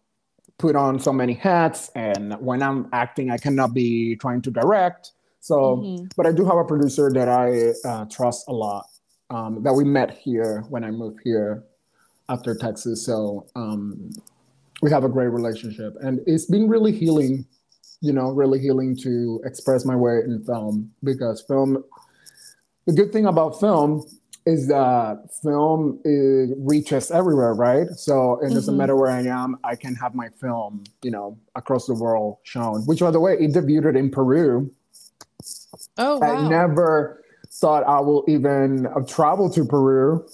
put 0.58 0.74
on 0.74 0.98
so 0.98 1.12
many 1.12 1.34
hats. 1.34 1.88
And 1.94 2.34
when 2.40 2.62
I'm 2.62 2.88
acting, 2.92 3.30
I 3.30 3.38
cannot 3.38 3.74
be 3.74 4.16
trying 4.16 4.42
to 4.42 4.50
direct 4.50 5.12
so, 5.40 5.76
mm-hmm. 5.76 6.06
but 6.16 6.26
I 6.26 6.32
do 6.32 6.44
have 6.44 6.56
a 6.56 6.64
producer 6.64 7.10
that 7.12 7.28
I 7.28 7.72
uh, 7.88 8.04
trust 8.06 8.46
a 8.48 8.52
lot 8.52 8.84
um, 9.30 9.62
that 9.62 9.72
we 9.72 9.84
met 9.84 10.10
here 10.10 10.64
when 10.68 10.84
I 10.84 10.90
moved 10.90 11.20
here 11.24 11.64
after 12.28 12.54
Texas. 12.54 13.04
So 13.04 13.46
um, 13.56 14.10
we 14.82 14.90
have 14.90 15.04
a 15.04 15.08
great 15.08 15.28
relationship, 15.28 15.94
and 16.00 16.20
it's 16.26 16.46
been 16.46 16.68
really 16.68 16.92
healing. 16.92 17.46
You 18.02 18.14
know, 18.14 18.30
really 18.30 18.58
healing 18.58 18.96
to 19.02 19.42
express 19.44 19.84
my 19.84 19.94
way 19.94 20.20
in 20.24 20.42
film 20.44 20.90
because 21.04 21.42
film. 21.46 21.84
The 22.86 22.94
good 22.94 23.12
thing 23.12 23.26
about 23.26 23.60
film 23.60 24.06
is 24.46 24.68
that 24.68 25.28
film 25.42 26.00
it 26.02 26.56
reaches 26.58 27.10
everywhere, 27.10 27.52
right? 27.52 27.88
So 27.90 28.40
it 28.40 28.54
doesn't 28.54 28.72
mm-hmm. 28.72 28.78
matter 28.78 28.96
where 28.96 29.10
I 29.10 29.20
am, 29.20 29.58
I 29.64 29.76
can 29.76 29.94
have 29.96 30.14
my 30.14 30.28
film, 30.40 30.84
you 31.02 31.10
know, 31.10 31.38
across 31.56 31.86
the 31.86 31.94
world 31.94 32.38
shown. 32.42 32.82
Which, 32.86 33.00
by 33.00 33.10
the 33.10 33.20
way, 33.20 33.34
it 33.34 33.52
debuted 33.52 33.98
in 33.98 34.10
Peru 34.10 34.72
Oh, 35.98 36.18
wow. 36.18 36.46
I 36.46 36.48
never 36.48 37.22
thought 37.52 37.84
I 37.84 38.00
will 38.00 38.24
even 38.28 38.86
travel 39.06 39.50
to 39.50 39.64
Peru. 39.64 40.26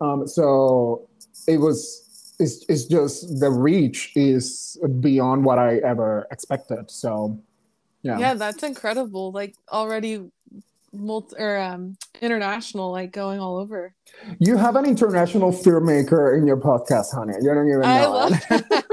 Um, 0.00 0.26
so 0.26 1.08
it 1.46 1.58
was, 1.58 2.34
it's, 2.38 2.64
it's 2.68 2.84
just 2.84 3.40
the 3.40 3.50
reach 3.50 4.12
is 4.14 4.78
beyond 5.00 5.44
what 5.44 5.58
I 5.58 5.78
ever 5.78 6.26
expected. 6.30 6.90
So, 6.90 7.38
yeah. 8.02 8.18
Yeah, 8.18 8.34
that's 8.34 8.62
incredible. 8.62 9.32
Like 9.32 9.54
already 9.70 10.30
multi 10.94 11.36
or 11.38 11.58
um 11.58 11.96
international 12.22 12.92
like 12.92 13.10
going 13.10 13.40
all 13.40 13.56
over 13.56 13.92
you 14.38 14.56
have 14.56 14.76
an 14.76 14.84
international 14.84 15.50
filmmaker 15.50 16.38
in 16.38 16.46
your 16.46 16.56
podcast 16.56 17.12
honey 17.12 17.34
you 17.42 17.52
don't 17.52 17.68
even 17.68 17.80
know 17.80 17.86
I 17.88 18.06
love. 18.06 18.83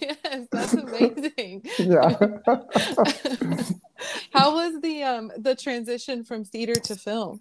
Yes 0.00 0.46
that's 0.50 0.74
amazing 0.74 1.62
yeah 1.78 2.10
how 4.32 4.54
was 4.54 4.80
the 4.80 5.02
um 5.02 5.30
the 5.38 5.54
transition 5.54 6.24
from 6.24 6.44
theater 6.44 6.74
to 6.74 6.94
film 6.94 7.40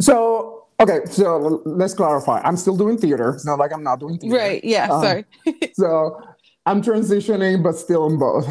so 0.00 0.62
Okay, 0.82 1.00
so 1.06 1.62
let's 1.64 1.94
clarify. 1.94 2.40
I'm 2.40 2.56
still 2.56 2.76
doing 2.76 2.98
theater. 2.98 3.30
It's 3.30 3.46
not 3.46 3.58
like 3.58 3.72
I'm 3.72 3.84
not 3.84 4.00
doing 4.00 4.18
theater. 4.18 4.36
Right. 4.36 4.64
Yeah. 4.64 4.88
Um, 4.90 5.02
sorry. 5.02 5.24
so 5.74 6.20
I'm 6.66 6.82
transitioning, 6.82 7.62
but 7.62 7.76
still 7.76 8.06
in 8.06 8.18
both. 8.18 8.46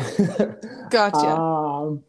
gotcha. 0.89 1.17
Um, 1.17 2.03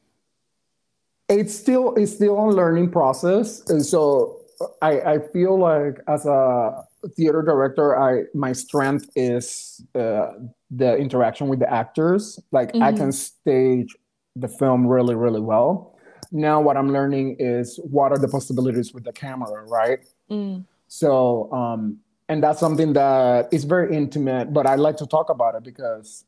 it's 1.29 1.55
still 1.55 1.95
it's 1.97 2.13
still 2.13 2.39
a 2.39 2.51
learning 2.51 2.91
process, 2.91 3.69
and 3.69 3.85
so 3.85 4.41
I 4.81 5.01
I 5.01 5.19
feel 5.33 5.59
like 5.59 5.99
as 6.07 6.25
a 6.25 6.85
theater 7.09 7.43
director, 7.43 7.99
I 7.99 8.25
my 8.35 8.53
strength 8.53 9.11
is 9.17 9.85
uh, 9.95 10.33
the 10.71 10.97
interaction 10.97 11.49
with 11.49 11.59
the 11.59 11.73
actors. 11.73 12.39
Like 12.53 12.73
mm-hmm. 12.73 12.83
I 12.83 12.93
can 12.93 13.13
stage 13.13 13.97
the 14.37 14.49
film 14.49 14.87
really 14.87 15.15
really 15.15 15.41
well. 15.41 15.97
Now 16.31 16.61
what 16.61 16.77
I'm 16.77 16.93
learning 16.93 17.37
is 17.39 17.79
what 17.83 18.13
are 18.13 18.19
the 18.19 18.29
possibilities 18.29 18.95
with 18.95 19.05
the 19.05 19.13
camera, 19.13 19.65
right? 19.67 19.99
Mm. 20.31 20.65
So 20.89 21.53
um, 21.53 21.99
and 22.29 22.43
that's 22.43 22.61
something 22.61 22.93
that 22.95 23.53
is 23.53 23.65
very 23.65 23.95
intimate, 23.95 24.53
but 24.53 24.67
I 24.67 24.77
like 24.77 24.97
to 24.99 25.07
talk 25.07 25.29
about 25.29 25.55
it 25.55 25.63
because 25.63 26.25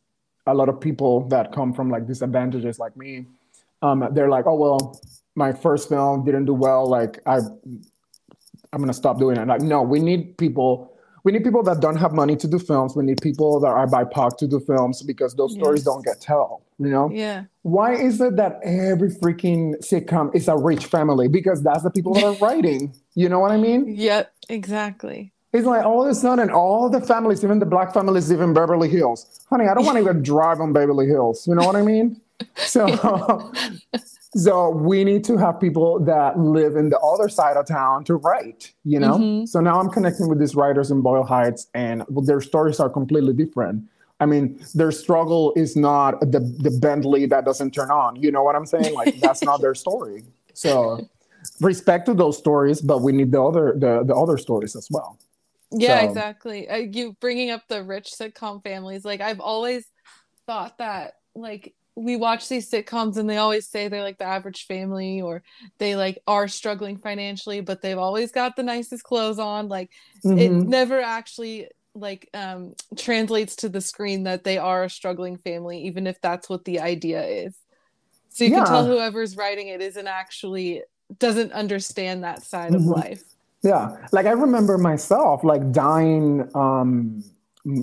a 0.46 0.52
lot 0.52 0.68
of 0.68 0.80
people 0.80 1.26
that 1.28 1.52
come 1.52 1.72
from 1.72 1.88
like 1.88 2.06
disadvantages 2.06 2.78
like 2.78 2.96
me, 2.96 3.26
um, 3.80 4.06
they're 4.12 4.28
like, 4.28 4.46
oh 4.46 4.54
well, 4.54 5.00
my 5.34 5.52
first 5.52 5.88
film 5.88 6.24
didn't 6.24 6.44
do 6.44 6.54
well. 6.54 6.86
Like 6.88 7.20
I 7.26 7.40
I'm 8.74 8.80
gonna 8.80 8.92
stop 8.92 9.18
doing 9.18 9.36
it. 9.36 9.46
Like, 9.46 9.60
no, 9.60 9.82
we 9.82 10.00
need 10.00 10.36
people. 10.36 10.90
We 11.22 11.32
need 11.32 11.44
people 11.44 11.62
that 11.62 11.80
don't 11.80 11.96
have 11.96 12.12
money 12.12 12.36
to 12.36 12.46
do 12.46 12.58
films. 12.58 12.94
We 12.96 13.04
need 13.04 13.22
people 13.22 13.58
that 13.60 13.68
are 13.68 13.86
BIPOC 13.86 14.36
to 14.38 14.46
do 14.46 14.60
films 14.60 15.02
because 15.02 15.34
those 15.34 15.54
yes. 15.54 15.62
stories 15.62 15.82
don't 15.84 16.04
get 16.04 16.20
told. 16.20 16.60
You 16.78 16.88
know? 16.88 17.10
Yeah. 17.10 17.44
Why 17.62 17.94
is 17.94 18.20
it 18.20 18.36
that 18.36 18.60
every 18.62 19.08
freaking 19.10 19.74
sitcom 19.76 20.34
is 20.34 20.48
a 20.48 20.56
rich 20.56 20.84
family? 20.86 21.28
Because 21.28 21.62
that's 21.62 21.82
the 21.82 21.90
people 21.90 22.12
that 22.14 22.24
are 22.24 22.36
writing. 22.46 22.94
You 23.14 23.30
know 23.30 23.38
what 23.38 23.52
I 23.52 23.56
mean? 23.56 23.94
Yep, 23.94 24.34
exactly. 24.50 25.32
It's 25.54 25.66
like 25.66 25.84
all 25.84 26.04
of 26.04 26.10
a 26.10 26.14
sudden, 26.14 26.50
all 26.50 26.90
the 26.90 27.00
families, 27.00 27.44
even 27.44 27.60
the 27.60 27.66
black 27.66 27.94
families, 27.94 28.28
live 28.28 28.40
in 28.40 28.52
Beverly 28.52 28.90
Hills. 28.90 29.40
Honey, 29.48 29.66
I 29.66 29.74
don't 29.74 29.86
want 29.86 29.96
to 29.96 30.02
even 30.04 30.20
drive 30.20 30.60
on 30.60 30.72
Beverly 30.72 31.06
Hills. 31.06 31.46
You 31.46 31.54
know 31.54 31.64
what 31.64 31.76
I 31.76 31.82
mean? 31.82 32.20
So, 32.56 33.52
So 34.36 34.70
we 34.70 35.04
need 35.04 35.22
to 35.24 35.36
have 35.36 35.60
people 35.60 36.00
that 36.00 36.38
live 36.38 36.74
in 36.76 36.88
the 36.88 36.98
other 36.98 37.28
side 37.28 37.56
of 37.56 37.66
town 37.66 38.04
to 38.04 38.16
write, 38.16 38.72
you 38.84 38.98
know? 38.98 39.16
Mm-hmm. 39.16 39.46
So 39.46 39.60
now 39.60 39.78
I'm 39.78 39.90
connecting 39.90 40.28
with 40.28 40.40
these 40.40 40.56
writers 40.56 40.90
in 40.90 41.02
Boyle 41.02 41.22
Heights 41.22 41.68
and 41.74 42.02
their 42.10 42.40
stories 42.40 42.80
are 42.80 42.90
completely 42.90 43.32
different. 43.32 43.84
I 44.20 44.26
mean, 44.26 44.64
their 44.74 44.90
struggle 44.90 45.52
is 45.54 45.76
not 45.76 46.20
the, 46.20 46.40
the 46.40 46.70
Bentley 46.70 47.26
that 47.26 47.44
doesn't 47.44 47.72
turn 47.72 47.90
on. 47.90 48.16
You 48.16 48.32
know 48.32 48.42
what 48.42 48.56
I'm 48.56 48.66
saying? 48.66 48.94
Like 48.94 49.20
that's 49.20 49.42
not 49.42 49.60
their 49.60 49.74
story. 49.74 50.24
So 50.52 51.08
respect 51.60 52.06
to 52.06 52.14
those 52.14 52.38
stories, 52.38 52.80
but 52.80 53.02
we 53.02 53.12
need 53.12 53.32
the 53.32 53.42
other 53.42 53.74
the, 53.76 54.04
the 54.04 54.14
other 54.14 54.38
stories 54.38 54.76
as 54.76 54.88
well. 54.90 55.18
Yeah, 55.70 56.00
so, 56.00 56.08
exactly. 56.08 56.68
Uh, 56.68 56.76
you 56.76 57.16
bringing 57.20 57.50
up 57.50 57.62
the 57.68 57.82
rich 57.82 58.12
sitcom 58.18 58.62
families, 58.62 59.04
like 59.04 59.20
I've 59.20 59.40
always 59.40 59.84
thought 60.46 60.78
that 60.78 61.14
like 61.34 61.74
we 61.96 62.16
watch 62.16 62.48
these 62.48 62.68
sitcoms 62.68 63.16
and 63.16 63.30
they 63.30 63.36
always 63.36 63.68
say 63.68 63.88
they're 63.88 64.02
like 64.02 64.18
the 64.18 64.24
average 64.24 64.66
family 64.66 65.20
or 65.20 65.42
they 65.78 65.94
like 65.94 66.18
are 66.26 66.48
struggling 66.48 66.96
financially 66.96 67.60
but 67.60 67.82
they've 67.82 67.98
always 67.98 68.32
got 68.32 68.56
the 68.56 68.62
nicest 68.62 69.04
clothes 69.04 69.38
on 69.38 69.68
like 69.68 69.90
mm-hmm. 70.24 70.38
it 70.38 70.50
never 70.50 71.00
actually 71.00 71.68
like 71.94 72.28
um 72.34 72.74
translates 72.96 73.56
to 73.56 73.68
the 73.68 73.80
screen 73.80 74.24
that 74.24 74.42
they 74.42 74.58
are 74.58 74.84
a 74.84 74.90
struggling 74.90 75.36
family 75.36 75.82
even 75.82 76.06
if 76.06 76.20
that's 76.20 76.48
what 76.48 76.64
the 76.64 76.80
idea 76.80 77.24
is 77.24 77.56
so 78.30 78.44
you 78.44 78.50
yeah. 78.50 78.58
can 78.58 78.66
tell 78.66 78.86
whoever's 78.86 79.36
writing 79.36 79.68
it 79.68 79.80
isn't 79.80 80.08
actually 80.08 80.82
doesn't 81.18 81.52
understand 81.52 82.24
that 82.24 82.42
side 82.42 82.72
mm-hmm. 82.72 82.90
of 82.90 82.96
life 82.96 83.22
yeah 83.62 83.96
like 84.10 84.26
i 84.26 84.32
remember 84.32 84.76
myself 84.76 85.44
like 85.44 85.70
dying 85.70 86.48
um 86.56 87.22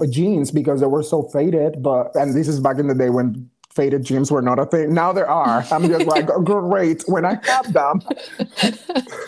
jeans 0.10 0.52
because 0.52 0.82
they 0.82 0.88
were 0.88 1.02
so 1.02 1.24
faded 1.24 1.82
but 1.82 2.14
and 2.16 2.36
this 2.36 2.50
is 2.50 2.60
back 2.60 2.78
in 2.78 2.88
the 2.88 2.94
day 2.94 3.10
when 3.10 3.50
faded 3.74 4.04
jeans 4.04 4.32
were 4.32 4.42
not 4.42 4.60
a 4.60 4.66
thing. 4.66 4.94
Now 4.94 5.14
there 5.14 5.30
are. 5.30 5.66
I'm 5.72 5.88
just 5.88 6.06
like, 6.06 6.28
great 6.44 7.04
when 7.08 7.26
I 7.26 7.38
have 7.44 7.74
them. 7.74 8.02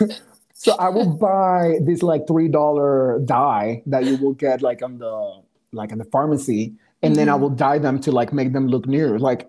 so 0.52 0.74
I 0.76 0.88
will 0.88 1.14
buy 1.14 1.78
this 1.82 2.02
like 2.02 2.26
three 2.26 2.48
dollar 2.48 3.20
dye 3.24 3.82
that 3.86 4.04
you 4.04 4.16
will 4.16 4.34
get 4.34 4.62
like 4.62 4.82
on 4.82 4.98
the 4.98 5.42
like 5.72 5.92
in 5.92 5.98
the 5.98 6.04
pharmacy, 6.04 6.74
and 7.02 7.12
mm-hmm. 7.12 7.14
then 7.14 7.28
I 7.28 7.32
mm-hmm. 7.32 7.42
will 7.42 7.50
dye 7.50 7.78
them 7.78 8.00
to 8.00 8.12
like 8.12 8.32
make 8.32 8.52
them 8.52 8.68
look 8.68 8.86
new. 8.86 9.18
Like, 9.18 9.48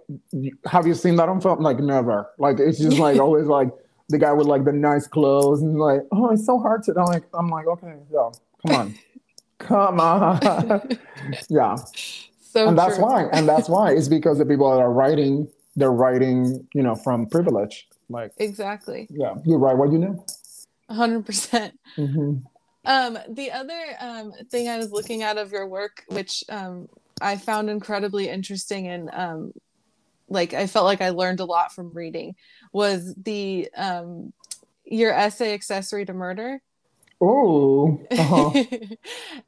have 0.65 0.87
you 0.87 0.93
seen 0.93 1.15
that 1.17 1.29
on 1.29 1.41
film? 1.41 1.59
Like 1.59 1.79
never. 1.79 2.29
Like 2.37 2.59
it's 2.59 2.79
just 2.79 2.97
like 2.97 3.19
always 3.25 3.45
like 3.45 3.69
the 4.09 4.17
guy 4.17 4.33
with 4.33 4.47
like 4.47 4.65
the 4.65 4.71
nice 4.71 5.07
clothes 5.07 5.61
and 5.61 5.77
like, 5.77 6.01
oh, 6.11 6.31
it's 6.31 6.45
so 6.45 6.59
hard 6.59 6.83
to. 6.83 6.93
I'm 6.97 7.05
like, 7.05 7.23
I'm 7.33 7.49
like, 7.49 7.67
okay, 7.67 7.95
yeah, 8.11 8.29
come 8.65 8.75
on, 8.75 8.95
come 9.59 9.99
on, 9.99 10.97
yeah. 11.49 11.75
So 12.55 12.69
and 12.69 12.77
that's 12.77 12.95
true. 12.95 13.03
why, 13.03 13.23
and 13.33 13.49
that's 13.49 13.67
why 13.67 13.91
it's 13.91 14.07
because 14.07 14.37
the 14.37 14.45
people 14.45 14.71
that 14.71 14.79
are 14.79 14.91
writing, 14.91 15.49
they're 15.75 15.91
writing, 15.91 16.65
you 16.73 16.83
know, 16.83 16.95
from 16.95 17.25
privilege. 17.25 17.85
Like 18.09 18.31
exactly. 18.37 19.07
Yeah, 19.09 19.35
you 19.43 19.57
write 19.57 19.75
what 19.75 19.91
you 19.91 19.97
know. 19.97 20.25
hundred 20.89 21.25
percent. 21.25 21.77
Mm-hmm. 21.97 22.35
Um, 22.85 23.17
the 23.27 23.51
other 23.51 23.81
um, 23.99 24.31
thing 24.49 24.69
I 24.69 24.77
was 24.77 24.91
looking 24.91 25.21
at 25.23 25.37
of 25.37 25.51
your 25.51 25.67
work, 25.67 26.05
which 26.07 26.45
um, 26.47 26.87
I 27.19 27.35
found 27.35 27.69
incredibly 27.69 28.29
interesting 28.29 28.87
and 28.87 29.09
um, 29.11 29.53
like 30.29 30.53
I 30.53 30.67
felt 30.67 30.85
like 30.85 31.01
I 31.01 31.09
learned 31.09 31.41
a 31.41 31.45
lot 31.45 31.73
from 31.73 31.91
reading, 31.93 32.35
was 32.71 33.13
the 33.15 33.69
um, 33.75 34.31
your 34.85 35.11
essay 35.11 35.53
"Accessory 35.53 36.05
to 36.05 36.13
Murder." 36.13 36.61
Oh. 37.21 37.99
Uh-huh. 38.11 38.63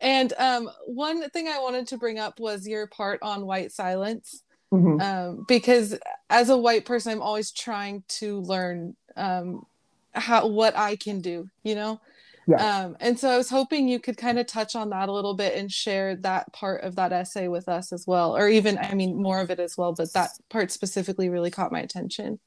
and 0.01 0.34
um, 0.38 0.69
one 0.86 1.30
thing 1.30 1.47
I 1.47 1.60
wanted 1.60 1.88
to 1.88 1.97
bring 1.97 2.19
up 2.19 2.39
was 2.39 2.67
your 2.67 2.88
part 2.88 3.19
on 3.21 3.45
white 3.45 3.71
silence. 3.71 4.43
Mm-hmm. 4.73 5.01
Um, 5.01 5.45
because 5.47 5.97
as 6.30 6.49
a 6.49 6.58
white 6.58 6.86
person, 6.86 7.13
I'm 7.13 7.21
always 7.21 7.51
trying 7.51 8.03
to 8.10 8.41
learn 8.41 8.95
um, 9.15 9.65
how 10.13 10.47
what 10.47 10.77
I 10.77 10.95
can 10.97 11.21
do, 11.21 11.49
you 11.63 11.75
know. 11.75 12.01
Yeah. 12.47 12.86
Um, 12.86 12.97
and 13.01 13.19
so 13.19 13.30
I 13.30 13.38
was 13.38 13.49
hoping 13.49 13.88
you 13.88 13.99
could 13.99 14.17
kind 14.17 14.39
of 14.39 14.47
touch 14.47 14.75
on 14.75 14.89
that 14.91 15.10
a 15.10 15.12
little 15.12 15.34
bit 15.34 15.56
and 15.56 15.71
share 15.71 16.15
that 16.17 16.51
part 16.53 16.84
of 16.84 16.95
that 16.95 17.12
essay 17.12 17.49
with 17.49 17.67
us 17.67 17.91
as 17.91 18.08
well, 18.08 18.36
or 18.36 18.47
even, 18.47 18.77
I 18.77 18.93
mean, 18.93 19.21
more 19.21 19.41
of 19.41 19.51
it 19.51 19.60
as 19.60 19.77
well. 19.77 19.93
But 19.93 20.13
that 20.13 20.32
part 20.49 20.71
specifically 20.71 21.27
really 21.27 21.51
caught 21.51 21.73
my 21.73 21.82
attention. 21.82 22.39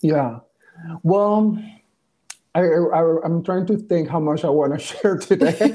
Yeah. 0.00 0.40
Well, 1.02 1.58
I, 2.56 2.62
I, 2.62 3.26
am 3.26 3.42
trying 3.44 3.66
to 3.66 3.76
think 3.76 4.08
how 4.08 4.18
much 4.18 4.42
I 4.42 4.48
want 4.48 4.72
to 4.72 4.78
share 4.90 5.18
today. 5.18 5.74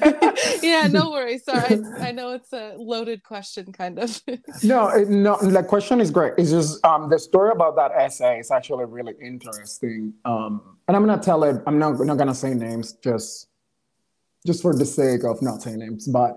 yeah, 0.63 0.87
no 0.87 1.11
worries. 1.15 1.43
Sorry, 1.43 1.79
I, 1.99 2.07
I, 2.07 2.11
know 2.11 2.33
it's 2.33 2.51
a 2.53 2.73
loaded 2.77 3.23
question, 3.23 3.71
kind 3.71 3.99
of. 3.99 4.19
no, 4.63 4.87
it, 4.89 5.07
no, 5.07 5.37
the 5.39 5.61
question 5.61 6.01
is 6.01 6.09
great. 6.09 6.33
It's 6.39 6.49
just 6.49 6.83
um, 6.83 7.09
the 7.09 7.19
story 7.19 7.51
about 7.51 7.75
that 7.75 7.91
essay 7.91 8.39
is 8.39 8.49
actually 8.49 8.85
really 8.85 9.13
interesting. 9.21 10.13
Um, 10.25 10.77
and 10.87 10.97
I'm 10.97 11.05
gonna 11.05 11.21
tell 11.21 11.43
it. 11.43 11.61
I'm 11.67 11.77
not 11.77 11.99
not 11.99 12.17
gonna 12.17 12.33
say 12.33 12.55
names, 12.55 12.93
just 12.93 13.49
just 14.47 14.63
for 14.63 14.75
the 14.75 14.85
sake 14.85 15.23
of 15.23 15.39
not 15.43 15.61
saying 15.61 15.77
names. 15.77 16.07
But 16.07 16.35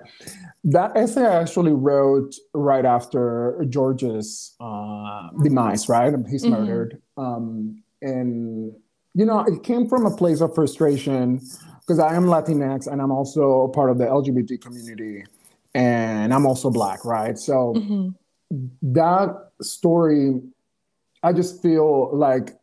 that 0.64 0.94
essay 0.94 1.24
I 1.24 1.40
actually 1.40 1.72
wrote 1.72 2.34
right 2.52 2.84
after 2.84 3.64
George's 3.70 4.54
uh, 4.60 5.30
demise. 5.42 5.88
Right, 5.88 6.12
he's 6.28 6.44
mm-hmm. 6.44 6.52
murdered. 6.52 7.02
Um, 7.16 7.82
and 8.02 8.74
you 9.14 9.24
know, 9.24 9.40
it 9.40 9.62
came 9.62 9.88
from 9.88 10.06
a 10.06 10.14
place 10.14 10.40
of 10.40 10.54
frustration 10.54 11.40
because 11.80 11.98
I 11.98 12.14
am 12.14 12.24
Latinx 12.24 12.86
and 12.86 13.00
I'm 13.00 13.12
also 13.12 13.62
a 13.62 13.68
part 13.68 13.90
of 13.90 13.98
the 13.98 14.06
LGBT 14.06 14.60
community 14.60 15.24
and 15.74 16.32
I'm 16.32 16.46
also 16.46 16.70
black, 16.70 17.04
right? 17.04 17.38
So 17.38 17.74
mm-hmm. 17.76 18.08
that 18.92 19.50
story, 19.60 20.40
I 21.22 21.32
just 21.32 21.62
feel 21.62 22.16
like 22.16 22.56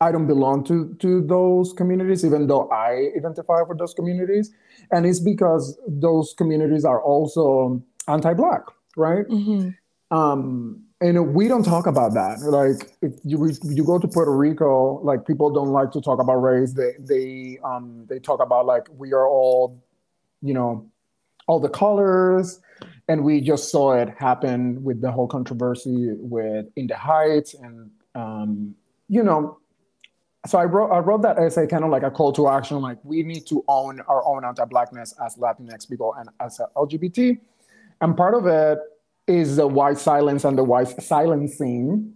I 0.00 0.12
don't 0.12 0.26
belong 0.26 0.64
to 0.64 0.94
to 1.00 1.22
those 1.22 1.72
communities, 1.72 2.24
even 2.24 2.46
though 2.46 2.70
I 2.70 3.10
identify 3.16 3.62
with 3.62 3.78
those 3.78 3.94
communities, 3.94 4.52
and 4.92 5.04
it's 5.04 5.18
because 5.18 5.76
those 5.88 6.34
communities 6.38 6.84
are 6.84 7.02
also 7.02 7.82
anti-black, 8.06 8.62
right? 8.96 9.26
Mm-hmm. 9.26 9.70
Um, 10.16 10.84
and 11.00 11.34
we 11.34 11.46
don't 11.46 11.64
talk 11.64 11.86
about 11.86 12.14
that. 12.14 12.40
Like 12.40 12.96
if 13.02 13.12
you 13.24 13.52
you 13.62 13.84
go 13.84 13.98
to 13.98 14.08
Puerto 14.08 14.36
Rico, 14.36 15.00
like 15.02 15.26
people 15.26 15.50
don't 15.50 15.68
like 15.68 15.92
to 15.92 16.00
talk 16.00 16.20
about 16.20 16.36
race. 16.36 16.72
They 16.72 16.92
they 16.98 17.58
um 17.62 18.06
they 18.08 18.18
talk 18.18 18.40
about 18.40 18.66
like 18.66 18.88
we 18.96 19.12
are 19.12 19.26
all, 19.26 19.80
you 20.42 20.54
know, 20.54 20.90
all 21.46 21.60
the 21.60 21.68
colors, 21.68 22.60
and 23.06 23.22
we 23.22 23.40
just 23.40 23.70
saw 23.70 23.94
it 23.94 24.08
happen 24.18 24.82
with 24.82 25.00
the 25.00 25.12
whole 25.12 25.28
controversy 25.28 26.14
with 26.18 26.66
In 26.74 26.88
the 26.88 26.96
Heights, 26.96 27.54
and 27.54 27.90
um, 28.16 28.74
you 29.08 29.22
know, 29.22 29.58
so 30.46 30.58
I 30.58 30.64
wrote 30.64 30.90
I 30.90 30.98
wrote 30.98 31.22
that 31.22 31.38
essay 31.38 31.68
kind 31.68 31.84
of 31.84 31.90
like 31.90 32.02
a 32.02 32.10
call 32.10 32.32
to 32.32 32.48
action. 32.48 32.80
Like 32.80 32.98
we 33.04 33.22
need 33.22 33.46
to 33.46 33.64
own 33.68 34.00
our 34.08 34.26
own 34.26 34.44
anti-blackness 34.44 35.14
as 35.24 35.36
Latinx 35.36 35.88
people 35.88 36.14
and 36.18 36.28
as 36.40 36.60
LGBT, 36.74 37.38
and 38.00 38.16
part 38.16 38.34
of 38.34 38.46
it 38.46 38.80
is 39.28 39.56
the 39.56 39.66
white 39.66 39.98
silence 39.98 40.44
and 40.44 40.56
the 40.56 40.64
white 40.64 40.88
silencing, 41.02 42.14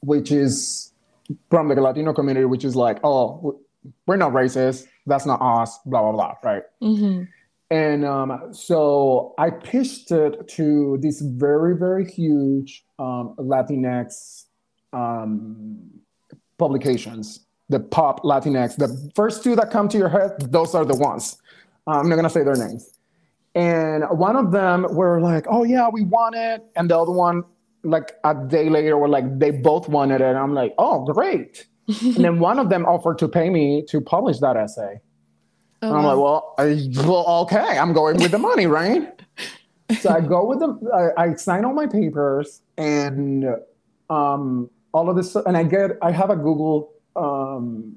which 0.00 0.32
is 0.32 0.92
from 1.50 1.68
the 1.68 1.80
Latino 1.80 2.12
community, 2.12 2.44
which 2.44 2.64
is 2.64 2.76
like, 2.76 2.98
oh, 3.04 3.60
we're 4.06 4.16
not 4.16 4.32
racist. 4.32 4.86
That's 5.06 5.26
not 5.26 5.40
us. 5.40 5.78
Blah 5.86 6.02
blah 6.02 6.12
blah. 6.12 6.34
Right. 6.42 6.62
Mm-hmm. 6.82 7.24
And 7.70 8.04
um, 8.04 8.52
so 8.52 9.34
I 9.38 9.50
pitched 9.50 10.10
it 10.10 10.48
to 10.48 10.98
these 11.00 11.20
very 11.20 11.76
very 11.76 12.10
huge 12.10 12.84
um, 12.98 13.34
Latinx 13.38 14.44
um, 14.92 15.90
publications. 16.58 17.40
The 17.68 17.80
pop 17.80 18.22
Latinx. 18.22 18.76
The 18.76 19.10
first 19.14 19.42
two 19.42 19.56
that 19.56 19.70
come 19.70 19.88
to 19.88 19.98
your 19.98 20.08
head, 20.08 20.52
those 20.52 20.74
are 20.74 20.84
the 20.84 20.96
ones. 20.96 21.38
I'm 21.86 22.08
not 22.08 22.16
gonna 22.16 22.30
say 22.30 22.42
their 22.42 22.56
names. 22.56 22.93
And 23.54 24.04
one 24.10 24.36
of 24.36 24.50
them 24.50 24.86
were 24.90 25.20
like, 25.20 25.46
"Oh 25.48 25.62
yeah, 25.62 25.88
we 25.88 26.02
want 26.02 26.34
it," 26.34 26.62
and 26.74 26.90
the 26.90 26.98
other 26.98 27.12
one, 27.12 27.44
like 27.84 28.12
a 28.24 28.34
day 28.34 28.68
later, 28.68 28.98
were 28.98 29.08
like, 29.08 29.38
"They 29.38 29.52
both 29.52 29.88
wanted 29.88 30.20
it." 30.20 30.24
And 30.24 30.38
I'm 30.38 30.54
like, 30.54 30.74
"Oh, 30.78 31.04
great!" 31.04 31.66
and 31.88 32.16
then 32.16 32.40
one 32.40 32.58
of 32.58 32.68
them 32.68 32.84
offered 32.86 33.18
to 33.18 33.28
pay 33.28 33.50
me 33.50 33.84
to 33.88 34.00
publish 34.00 34.40
that 34.40 34.56
essay. 34.56 35.00
Oh, 35.82 35.88
and 35.88 35.96
I'm 35.98 36.04
like, 36.04 36.18
"Well, 36.18 36.54
I, 36.58 36.88
well, 37.06 37.26
okay, 37.42 37.78
I'm 37.78 37.92
going 37.92 38.16
with 38.16 38.32
the 38.32 38.38
money, 38.38 38.66
right?" 38.66 39.08
so 40.00 40.10
I 40.10 40.20
go 40.20 40.44
with 40.46 40.58
them. 40.58 40.80
I, 40.92 41.10
I 41.16 41.34
sign 41.34 41.64
all 41.64 41.74
my 41.74 41.86
papers, 41.86 42.62
and 42.76 43.44
um, 44.10 44.68
all 44.92 45.08
of 45.08 45.16
this, 45.16 45.36
and 45.36 45.56
I 45.56 45.62
get, 45.62 45.92
I 46.02 46.10
have 46.10 46.30
a 46.30 46.36
Google 46.36 46.92
um, 47.14 47.96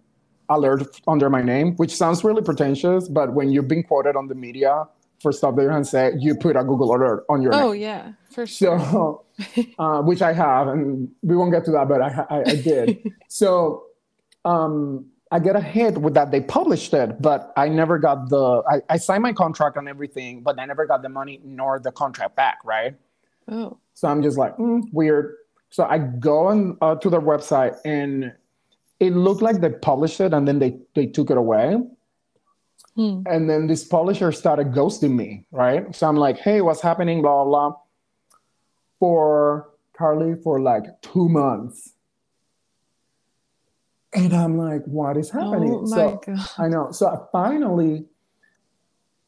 alert 0.50 1.02
under 1.08 1.30
my 1.30 1.41
name, 1.41 1.76
which 1.78 1.96
sounds 1.96 2.24
really 2.24 2.41
pretentious, 2.41 3.08
but 3.08 3.34
when 3.34 3.52
you've 3.52 3.67
been 3.67 3.84
quoted 3.84 4.15
on 4.15 4.28
the 4.28 4.36
media 4.36 4.86
for 5.21 5.32
stuff 5.32 5.56
that 5.56 5.67
can 5.67 5.84
say, 5.84 6.13
you 6.17 6.36
put 6.36 6.56
a 6.56 6.63
Google 6.63 6.95
alert 6.95 7.25
on 7.30 7.41
your 7.41 7.53
oh, 7.56 7.71
name. 7.71 7.82
yeah, 7.82 8.12
for 8.30 8.45
sure. 8.45 8.80
So, 8.80 9.25
uh, 9.80 10.01
which 10.01 10.21
I 10.21 10.34
have, 10.34 10.67
and 10.67 11.10
we 11.21 11.36
won't 11.36 11.51
get 11.51 11.65
to 11.65 11.71
that, 11.71 11.88
but 11.88 12.01
I, 12.01 12.25
I, 12.30 12.39
I 12.41 12.56
did. 12.56 13.12
so, 13.27 13.84
um, 14.45 15.06
I 15.32 15.39
get 15.39 15.56
a 15.56 15.62
hit 15.62 15.97
with 15.97 16.13
that. 16.13 16.32
They 16.32 16.41
published 16.41 16.93
it, 16.93 17.21
but 17.21 17.51
I 17.58 17.67
never 17.67 17.97
got 17.99 18.30
the. 18.30 18.63
I, 18.69 18.93
I 18.93 18.97
signed 18.97 19.23
my 19.23 19.34
contract 19.34 19.75
and 19.75 19.89
everything, 19.89 20.41
but 20.41 20.60
I 20.60 20.65
never 20.65 20.86
got 20.86 21.01
the 21.01 21.10
money 21.10 21.41
nor 21.43 21.80
the 21.80 21.91
contract 21.91 22.36
back. 22.36 22.60
Right. 22.63 22.95
Oh. 23.49 23.77
So 23.93 24.08
I'm 24.08 24.23
just 24.23 24.38
like 24.38 24.56
mm, 24.58 24.84
weird. 24.93 25.36
So 25.69 25.84
I 25.84 25.97
go 25.97 26.47
on 26.47 26.77
uh, 26.82 26.95
to 26.95 27.10
their 27.10 27.21
website 27.21 27.77
and 27.84 28.34
it 28.99 29.13
looked 29.13 29.41
like 29.41 29.60
they 29.60 29.69
published 29.69 30.21
it 30.21 30.34
and 30.34 30.47
then 30.47 30.60
they 30.60 30.80
they 30.95 31.08
took 31.08 31.30
it 31.30 31.38
away. 31.38 31.77
Hmm. 32.97 33.21
And 33.27 33.47
then 33.47 33.67
this 33.67 33.83
publisher 33.83 34.31
started 34.31 34.71
ghosting 34.71 35.15
me, 35.15 35.45
right? 35.51 35.95
So 35.95 36.07
I'm 36.07 36.17
like, 36.17 36.39
hey, 36.39 36.62
what's 36.62 36.81
happening? 36.81 37.21
Blah, 37.21 37.43
blah, 37.43 37.69
blah. 37.69 37.77
For 38.99 39.69
Carly, 39.95 40.33
for 40.43 40.60
like 40.60 40.83
two 41.03 41.29
months. 41.29 41.93
And 44.13 44.33
I'm 44.33 44.57
like, 44.57 44.83
what 44.86 45.15
is 45.15 45.29
happening? 45.29 45.71
Oh 45.71 45.86
so 45.86 46.21
God. 46.25 46.49
I 46.57 46.67
know. 46.69 46.91
So 46.91 47.07
I 47.07 47.17
finally 47.31 48.05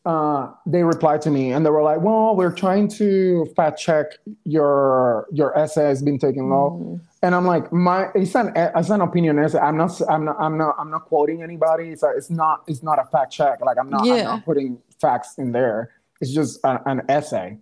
uh, 0.05 0.51
they 0.65 0.83
replied 0.83 1.21
to 1.21 1.29
me 1.29 1.51
and 1.51 1.65
they 1.65 1.69
were 1.69 1.83
like, 1.83 2.01
"Well, 2.01 2.35
we're 2.35 2.53
trying 2.53 2.87
to 2.99 3.45
fact 3.55 3.79
check 3.79 4.05
your 4.45 5.27
your 5.31 5.57
essay 5.57 5.85
has 5.85 6.01
been 6.01 6.17
taken 6.17 6.51
off." 6.51 6.79
Mm. 6.79 7.01
And 7.21 7.35
I'm 7.35 7.45
like, 7.45 7.71
"My 7.73 8.07
it's 8.15 8.33
an 8.35 8.53
it's 8.55 8.89
an 8.89 9.01
opinion 9.01 9.39
essay. 9.39 9.59
I'm 9.59 9.77
not 9.77 9.99
I'm 10.09 10.25
not 10.25 10.37
I'm 10.39 10.57
not 10.57 10.75
I'm 10.79 10.89
not 10.89 11.05
quoting 11.05 11.43
anybody. 11.43 11.89
It's 11.89 12.03
a, 12.03 12.11
it's 12.15 12.29
not 12.29 12.63
it's 12.67 12.81
not 12.81 12.97
a 12.97 13.05
fact 13.05 13.33
check. 13.33 13.59
Like 13.61 13.77
I'm 13.77 13.89
not 13.89 14.05
yeah. 14.05 14.13
I'm 14.13 14.25
not 14.25 14.45
putting 14.45 14.79
facts 15.01 15.37
in 15.37 15.51
there. 15.51 15.91
It's 16.21 16.33
just 16.33 16.59
a, 16.63 16.81
an 16.85 17.01
essay." 17.09 17.57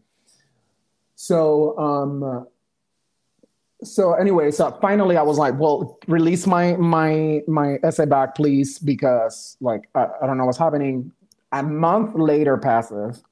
So 1.15 1.77
um 1.79 2.45
so 3.83 4.13
anyway, 4.13 4.51
so 4.51 4.71
finally 4.81 5.17
I 5.17 5.21
was 5.23 5.37
like, 5.37 5.57
well, 5.59 5.99
release 6.07 6.45
my 6.45 6.75
my 6.77 7.41
my 7.47 7.77
essay 7.83 8.05
back, 8.05 8.35
please, 8.35 8.77
because 8.77 9.57
like 9.59 9.89
I, 9.95 10.07
I 10.21 10.27
don't 10.27 10.37
know 10.37 10.45
what's 10.45 10.57
happening 10.57 11.11
a 11.51 11.63
month 11.63 12.15
later 12.15 12.57
passes 12.57 13.23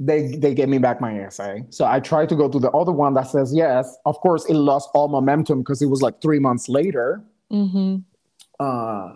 they 0.00 0.36
they 0.36 0.54
gave 0.54 0.68
me 0.68 0.78
back 0.78 1.00
my 1.00 1.16
essay 1.20 1.64
so 1.70 1.84
i 1.84 2.00
tried 2.00 2.28
to 2.28 2.34
go 2.34 2.48
to 2.48 2.58
the 2.58 2.70
other 2.70 2.92
one 2.92 3.14
that 3.14 3.28
says 3.28 3.54
yes. 3.54 3.96
Of 4.04 4.18
course 4.20 4.44
it 4.46 4.54
lost 4.54 4.90
all 4.94 5.08
momentum 5.08 5.60
because 5.60 5.80
it 5.82 5.86
was 5.86 6.02
like 6.02 6.20
three 6.20 6.38
months 6.38 6.68
later. 6.68 7.22
Mm-hmm. 7.50 7.96
uh, 8.58 9.12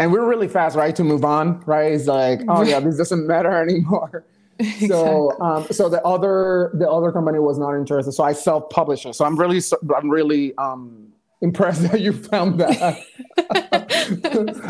and 0.00 0.12
we're 0.12 0.28
really 0.28 0.48
fast 0.48 0.76
right 0.76 0.94
to 0.96 1.04
move 1.04 1.24
on 1.24 1.60
right? 1.66 1.92
It's 1.92 2.06
like 2.06 2.40
oh 2.48 2.62
yeah 2.62 2.80
this 2.80 2.96
doesn't 2.96 3.26
matter 3.26 3.52
anymore. 3.68 4.24
Exactly. 4.58 4.88
so 4.88 5.40
um, 5.40 5.66
so 5.70 5.88
the 5.88 6.02
other 6.02 6.70
the 6.74 6.88
other 6.88 7.10
company 7.12 7.38
was 7.38 7.58
not 7.58 7.74
interested. 7.74 8.12
So 8.12 8.24
i 8.24 8.32
self-published 8.32 9.06
it. 9.06 9.14
So 9.14 9.24
i'm 9.24 9.38
really 9.38 9.60
i'm 9.96 10.10
really 10.10 10.56
um, 10.58 11.01
impressed 11.42 11.82
that 11.90 12.00
you 12.00 12.12
found 12.12 12.60
that. 12.60 13.02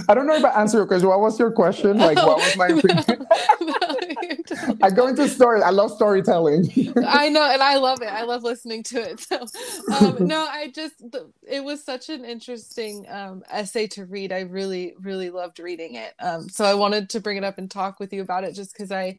I 0.09 0.15
don't 0.15 0.27
know 0.27 0.35
if 0.35 0.45
I 0.45 0.61
answered 0.61 0.79
your 0.79 0.87
question. 0.87 1.09
What 1.09 1.21
was 1.21 1.39
your 1.39 1.53
question? 1.53 1.99
Like, 1.99 2.17
what 2.17 2.39
was 2.39 2.57
my 2.57 2.67
opinion? 2.69 3.27
I 4.83 4.91
go 4.91 5.07
into 5.07 5.29
stories. 5.29 5.63
I 5.63 5.71
love 5.71 5.93
storytelling. 5.93 6.69
I 7.07 7.29
know, 7.29 7.43
and 7.43 7.63
I 7.63 7.77
love 7.77 8.01
it. 8.03 8.09
I 8.09 8.25
love 8.25 8.43
listening 8.43 8.83
to 8.85 9.03
it. 9.03 9.21
So, 9.21 9.47
um, 10.01 10.27
no, 10.27 10.47
I 10.51 10.73
just 10.75 10.95
it 11.47 11.63
was 11.63 11.85
such 11.85 12.09
an 12.09 12.25
interesting 12.25 13.07
um, 13.09 13.43
essay 13.51 13.87
to 13.89 14.07
read. 14.07 14.33
I 14.33 14.41
really, 14.41 14.95
really 15.01 15.31
loved 15.31 15.59
reading 15.59 15.97
it. 15.97 16.15
Um, 16.21 16.49
so 16.49 16.65
I 16.65 16.75
wanted 16.75 17.11
to 17.11 17.21
bring 17.21 17.37
it 17.37 17.45
up 17.45 17.59
and 17.59 17.71
talk 17.71 18.01
with 18.01 18.13
you 18.13 18.23
about 18.23 18.45
it, 18.45 18.55
just 18.55 18.73
because 18.73 18.91
I, 18.91 19.19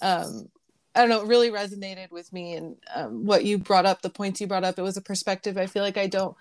um, 0.00 0.48
I 0.94 1.00
don't 1.00 1.08
know, 1.08 1.22
it 1.22 1.28
really 1.28 1.50
resonated 1.50 2.10
with 2.10 2.32
me 2.32 2.54
and 2.54 2.76
um, 2.94 3.26
what 3.26 3.44
you 3.44 3.58
brought 3.58 3.86
up, 3.86 4.00
the 4.02 4.10
points 4.10 4.40
you 4.40 4.46
brought 4.46 4.64
up. 4.64 4.78
It 4.78 4.82
was 4.82 4.96
a 4.96 5.02
perspective 5.02 5.58
I 5.58 5.66
feel 5.66 5.82
like 5.82 5.98
I 5.98 6.06
don't 6.06 6.36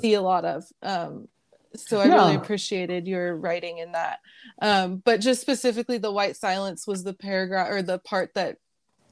see 0.00 0.14
a 0.14 0.22
lot 0.22 0.44
of. 0.44 0.64
Um, 0.82 1.28
so 1.74 2.00
I 2.00 2.06
yeah. 2.06 2.14
really 2.14 2.34
appreciated 2.36 3.06
your 3.06 3.36
writing 3.36 3.78
in 3.78 3.92
that. 3.92 4.20
Um, 4.62 5.02
but 5.04 5.20
just 5.20 5.40
specifically, 5.40 5.98
the 5.98 6.12
white 6.12 6.36
silence 6.36 6.86
was 6.86 7.04
the 7.04 7.12
paragraph 7.12 7.68
or 7.70 7.82
the 7.82 7.98
part 7.98 8.34
that 8.34 8.56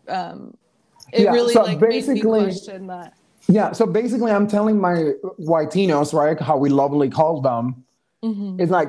um, 0.08 0.56
it 1.12 1.22
yeah, 1.22 1.30
really 1.32 1.52
so 1.52 1.62
like 1.62 1.78
basically, 1.78 2.14
made 2.14 2.46
me 2.46 2.52
question 2.52 2.86
that. 2.88 3.14
Yeah, 3.48 3.72
so 3.72 3.86
basically, 3.86 4.32
I'm 4.32 4.46
telling 4.46 4.80
my 4.80 5.12
whiteinos, 5.38 6.14
right, 6.14 6.40
how 6.40 6.56
we 6.56 6.70
lovingly 6.70 7.10
call 7.10 7.42
them. 7.42 7.84
Mm-hmm. 8.24 8.60
It's 8.60 8.70
like 8.70 8.88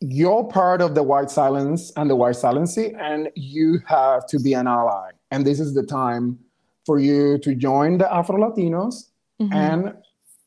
you're 0.00 0.44
part 0.44 0.82
of 0.82 0.94
the 0.94 1.02
white 1.02 1.30
silence 1.30 1.92
and 1.96 2.10
the 2.10 2.16
white 2.16 2.34
silency, 2.34 2.94
and 3.00 3.30
you 3.34 3.80
have 3.86 4.26
to 4.26 4.38
be 4.38 4.52
an 4.52 4.66
ally. 4.66 5.10
And 5.30 5.46
this 5.46 5.58
is 5.58 5.72
the 5.74 5.84
time 5.84 6.38
for 6.84 6.98
you 6.98 7.38
to 7.38 7.54
join 7.54 7.98
the 7.98 8.12
Afro 8.12 8.36
Latinos 8.36 9.10
mm-hmm. 9.40 9.52
and 9.52 9.94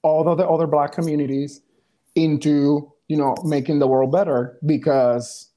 all 0.05 0.29
of 0.29 0.37
the 0.37 0.47
other 0.47 0.67
black 0.67 0.91
communities 0.91 1.61
into 2.13 2.91
you 3.07 3.17
know 3.17 3.35
making 3.43 3.79
the 3.79 3.87
world 3.87 4.11
better 4.11 4.59
because 4.65 5.49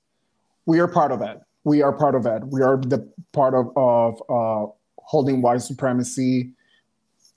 we 0.64 0.80
are 0.80 0.88
part 0.88 1.12
of 1.12 1.20
it. 1.20 1.38
We 1.64 1.82
are 1.82 1.92
part 1.92 2.14
of 2.14 2.24
it. 2.26 2.42
We 2.46 2.62
are 2.62 2.78
the 2.78 3.06
part 3.32 3.54
of, 3.54 3.66
of 3.76 4.22
uh, 4.28 4.72
holding 4.98 5.42
white 5.42 5.62
supremacy 5.62 6.52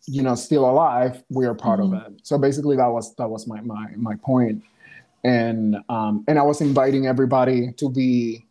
you 0.08 0.24
know 0.24 0.36
still 0.36 0.68
alive. 0.70 1.22
We 1.30 1.46
are 1.46 1.54
part 1.54 1.80
mm-hmm. 1.80 1.94
of 1.94 2.14
it. 2.14 2.22
So 2.24 2.38
basically 2.38 2.78
that 2.78 2.88
was 2.88 3.14
that 3.16 3.30
was 3.30 3.46
my 3.46 3.60
my 3.62 3.88
my 3.98 4.16
point. 4.16 4.64
And 5.24 5.78
um 5.90 6.24
and 6.28 6.40
i 6.40 6.42
was 6.42 6.62
inviting 6.62 7.06
everybody 7.06 7.74
to 7.74 7.90
be 7.90 8.46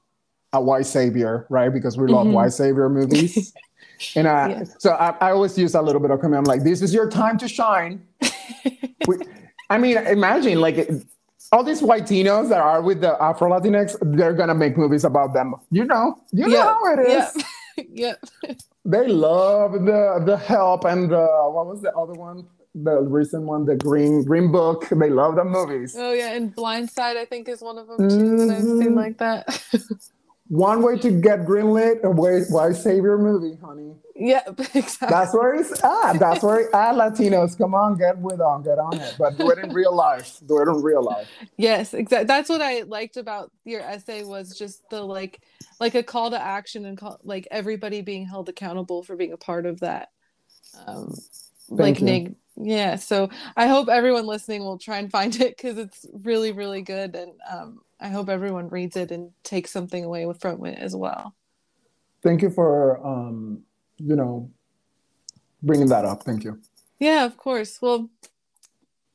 a 0.52 0.60
white 0.60 0.86
savior 0.86 1.46
right? 1.48 1.72
Because 1.72 1.96
we 1.96 2.06
love 2.08 2.26
mm-hmm. 2.26 2.34
white 2.34 2.52
savior 2.52 2.88
movies. 2.88 3.54
And 4.16 4.26
I, 4.26 4.48
yeah. 4.48 4.64
so 4.78 4.92
I, 4.92 5.10
I 5.20 5.30
always 5.32 5.58
use 5.58 5.74
a 5.74 5.82
little 5.82 6.00
bit 6.00 6.10
of 6.10 6.20
comment 6.22 6.38
i'm 6.38 6.44
like 6.44 6.62
this 6.64 6.80
is 6.80 6.94
your 6.94 7.10
time 7.10 7.36
to 7.36 7.46
shine 7.46 8.02
I 9.70 9.78
mean, 9.78 9.96
imagine 9.98 10.60
like 10.60 10.88
all 11.52 11.64
these 11.64 11.80
whiteinos 11.80 12.48
that 12.48 12.60
are 12.60 12.82
with 12.82 13.00
the 13.00 13.20
Afro 13.22 13.50
Latinx, 13.50 13.96
they're 14.16 14.34
gonna 14.34 14.54
make 14.54 14.76
movies 14.76 15.04
about 15.04 15.32
them. 15.32 15.54
You 15.70 15.84
know, 15.84 16.20
you 16.32 16.48
know 16.48 16.62
how 16.62 16.94
it 16.94 17.00
is. 17.00 17.44
Yep. 17.92 18.24
They 18.84 19.06
love 19.06 19.72
the 19.72 20.22
the 20.24 20.38
help 20.38 20.84
and 20.84 21.10
the 21.10 21.26
what 21.52 21.66
was 21.66 21.82
the 21.82 21.92
other 21.94 22.14
one? 22.14 22.46
The 22.74 23.02
recent 23.02 23.44
one, 23.44 23.66
the 23.66 23.76
Green 23.76 24.24
Green 24.24 24.50
Book. 24.50 24.88
They 24.88 25.10
love 25.10 25.36
the 25.36 25.44
movies. 25.44 25.94
Oh 25.98 26.12
yeah, 26.12 26.32
and 26.32 26.54
Blindside, 26.56 27.16
I 27.16 27.26
think, 27.26 27.48
is 27.48 27.60
one 27.60 27.76
of 27.76 27.86
them 27.88 28.08
too 28.08 28.16
mm-hmm. 28.16 28.36
that 28.48 28.56
I've 28.56 28.62
seen 28.62 28.80
mm-hmm. 28.80 28.94
like 28.94 29.18
that. 29.18 29.62
one 30.50 30.82
way 30.82 30.98
to 30.98 31.12
get 31.12 31.46
greenlit, 31.46 32.02
a 32.02 32.10
way 32.10 32.42
white 32.50 32.74
savior 32.74 33.16
movie, 33.16 33.56
honey. 33.62 33.94
Yeah, 34.16 34.42
exactly. 34.74 35.08
That's 35.08 35.32
where 35.32 35.54
it's 35.54 35.84
at. 35.84 36.14
That's 36.18 36.42
where 36.42 36.58
it's 36.58 36.74
at. 36.74 36.96
Latinos, 36.96 37.56
come 37.56 37.72
on, 37.72 37.96
get 37.96 38.18
with 38.18 38.40
on, 38.40 38.64
get 38.64 38.80
on 38.80 39.00
it. 39.00 39.14
But 39.16 39.38
do 39.38 39.48
it 39.50 39.58
in 39.58 39.72
real 39.72 39.94
life. 39.94 40.40
Do 40.44 40.58
it 40.58 40.68
in 40.68 40.82
real 40.82 41.04
life. 41.04 41.28
Yes, 41.56 41.94
exactly. 41.94 42.26
That's 42.26 42.48
what 42.48 42.60
I 42.60 42.82
liked 42.82 43.16
about 43.16 43.52
your 43.64 43.80
essay 43.80 44.24
was 44.24 44.58
just 44.58 44.82
the 44.90 45.02
like, 45.04 45.40
like 45.78 45.94
a 45.94 46.02
call 46.02 46.30
to 46.32 46.42
action 46.42 46.84
and 46.84 46.98
call, 46.98 47.20
like 47.22 47.46
everybody 47.52 48.00
being 48.00 48.26
held 48.26 48.48
accountable 48.48 49.04
for 49.04 49.14
being 49.14 49.32
a 49.32 49.36
part 49.36 49.66
of 49.66 49.80
that. 49.80 50.10
Um, 50.84 51.14
like 51.70 52.00
Nig. 52.00 52.34
Yeah. 52.56 52.96
So 52.96 53.30
I 53.56 53.66
hope 53.66 53.88
everyone 53.88 54.26
listening 54.26 54.62
will 54.62 54.78
try 54.78 54.98
and 54.98 55.10
find 55.10 55.34
it 55.40 55.56
because 55.56 55.78
it's 55.78 56.06
really, 56.12 56.52
really 56.52 56.82
good, 56.82 57.14
and 57.14 57.32
um, 57.50 57.80
I 58.00 58.08
hope 58.08 58.28
everyone 58.28 58.68
reads 58.68 58.96
it 58.96 59.10
and 59.10 59.30
takes 59.44 59.70
something 59.70 60.04
away 60.04 60.26
with 60.26 60.40
from 60.40 60.64
it 60.66 60.78
as 60.78 60.94
well. 60.94 61.34
Thank 62.22 62.42
you 62.42 62.50
for 62.50 63.04
um 63.06 63.62
you 64.00 64.16
know, 64.16 64.50
bringing 65.62 65.88
that 65.88 66.04
up. 66.04 66.24
Thank 66.24 66.44
you. 66.44 66.58
Yeah, 66.98 67.24
of 67.24 67.36
course. 67.36 67.80
Well, 67.80 68.10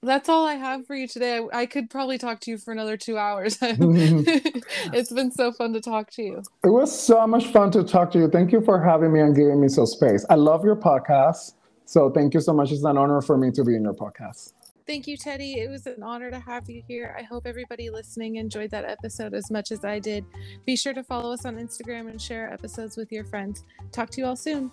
that's 0.01 0.29
all 0.29 0.45
I 0.45 0.53
have 0.53 0.85
for 0.85 0.95
you 0.95 1.07
today. 1.07 1.37
I, 1.37 1.61
I, 1.61 1.65
could 1.65 1.89
probably 1.89 2.17
talk 2.17 2.39
to 2.41 2.51
you 2.51 2.57
for 2.57 2.71
another 2.71 2.95
two 2.95 3.17
hours. 3.17 3.57
it's 3.61 5.11
been 5.11 5.31
so 5.31 5.51
fun 5.51 5.73
to 5.73 5.81
talk 5.81 6.11
to 6.11 6.23
you. 6.23 6.43
It 6.63 6.69
was 6.69 6.97
so 6.97 7.25
much 7.25 7.47
fun 7.47 7.71
to 7.71 7.83
talk 7.83 8.11
to 8.11 8.19
you. 8.19 8.29
Thank 8.29 8.51
you 8.51 8.61
for 8.61 8.81
having 8.81 9.11
me 9.11 9.21
and 9.21 9.35
giving 9.35 9.59
me 9.59 9.67
some 9.67 9.87
space. 9.87 10.25
I 10.29 10.35
love 10.35 10.63
your 10.63 10.75
podcast. 10.75 11.53
So 11.85 12.09
thank 12.09 12.33
you 12.33 12.41
so 12.41 12.53
much. 12.53 12.71
It's 12.71 12.83
an 12.83 12.97
honor 12.97 13.21
for 13.21 13.37
me 13.37 13.51
to 13.51 13.63
be 13.63 13.75
in 13.75 13.83
your 13.83 13.93
podcast. 13.93 14.53
Thank 14.87 15.07
you, 15.07 15.17
Teddy. 15.17 15.59
It 15.59 15.69
was 15.69 15.87
an 15.87 16.03
honor 16.03 16.29
to 16.29 16.39
have 16.39 16.69
you 16.69 16.83
here. 16.87 17.15
I 17.17 17.23
hope 17.23 17.47
everybody 17.47 17.89
listening 17.89 18.35
enjoyed 18.35 18.69
that 18.69 18.85
episode 18.85 19.33
as 19.33 19.49
much 19.49 19.71
as 19.71 19.83
I 19.83 19.97
did. 19.97 20.25
Be 20.65 20.75
sure 20.75 20.93
to 20.93 21.03
follow 21.03 21.33
us 21.33 21.43
on 21.45 21.55
Instagram 21.55 22.07
and 22.07 22.21
share 22.21 22.53
episodes 22.53 22.95
with 22.95 23.11
your 23.11 23.25
friends. 23.25 23.63
Talk 23.91 24.11
to 24.11 24.21
you 24.21 24.27
all 24.27 24.35
soon. 24.35 24.71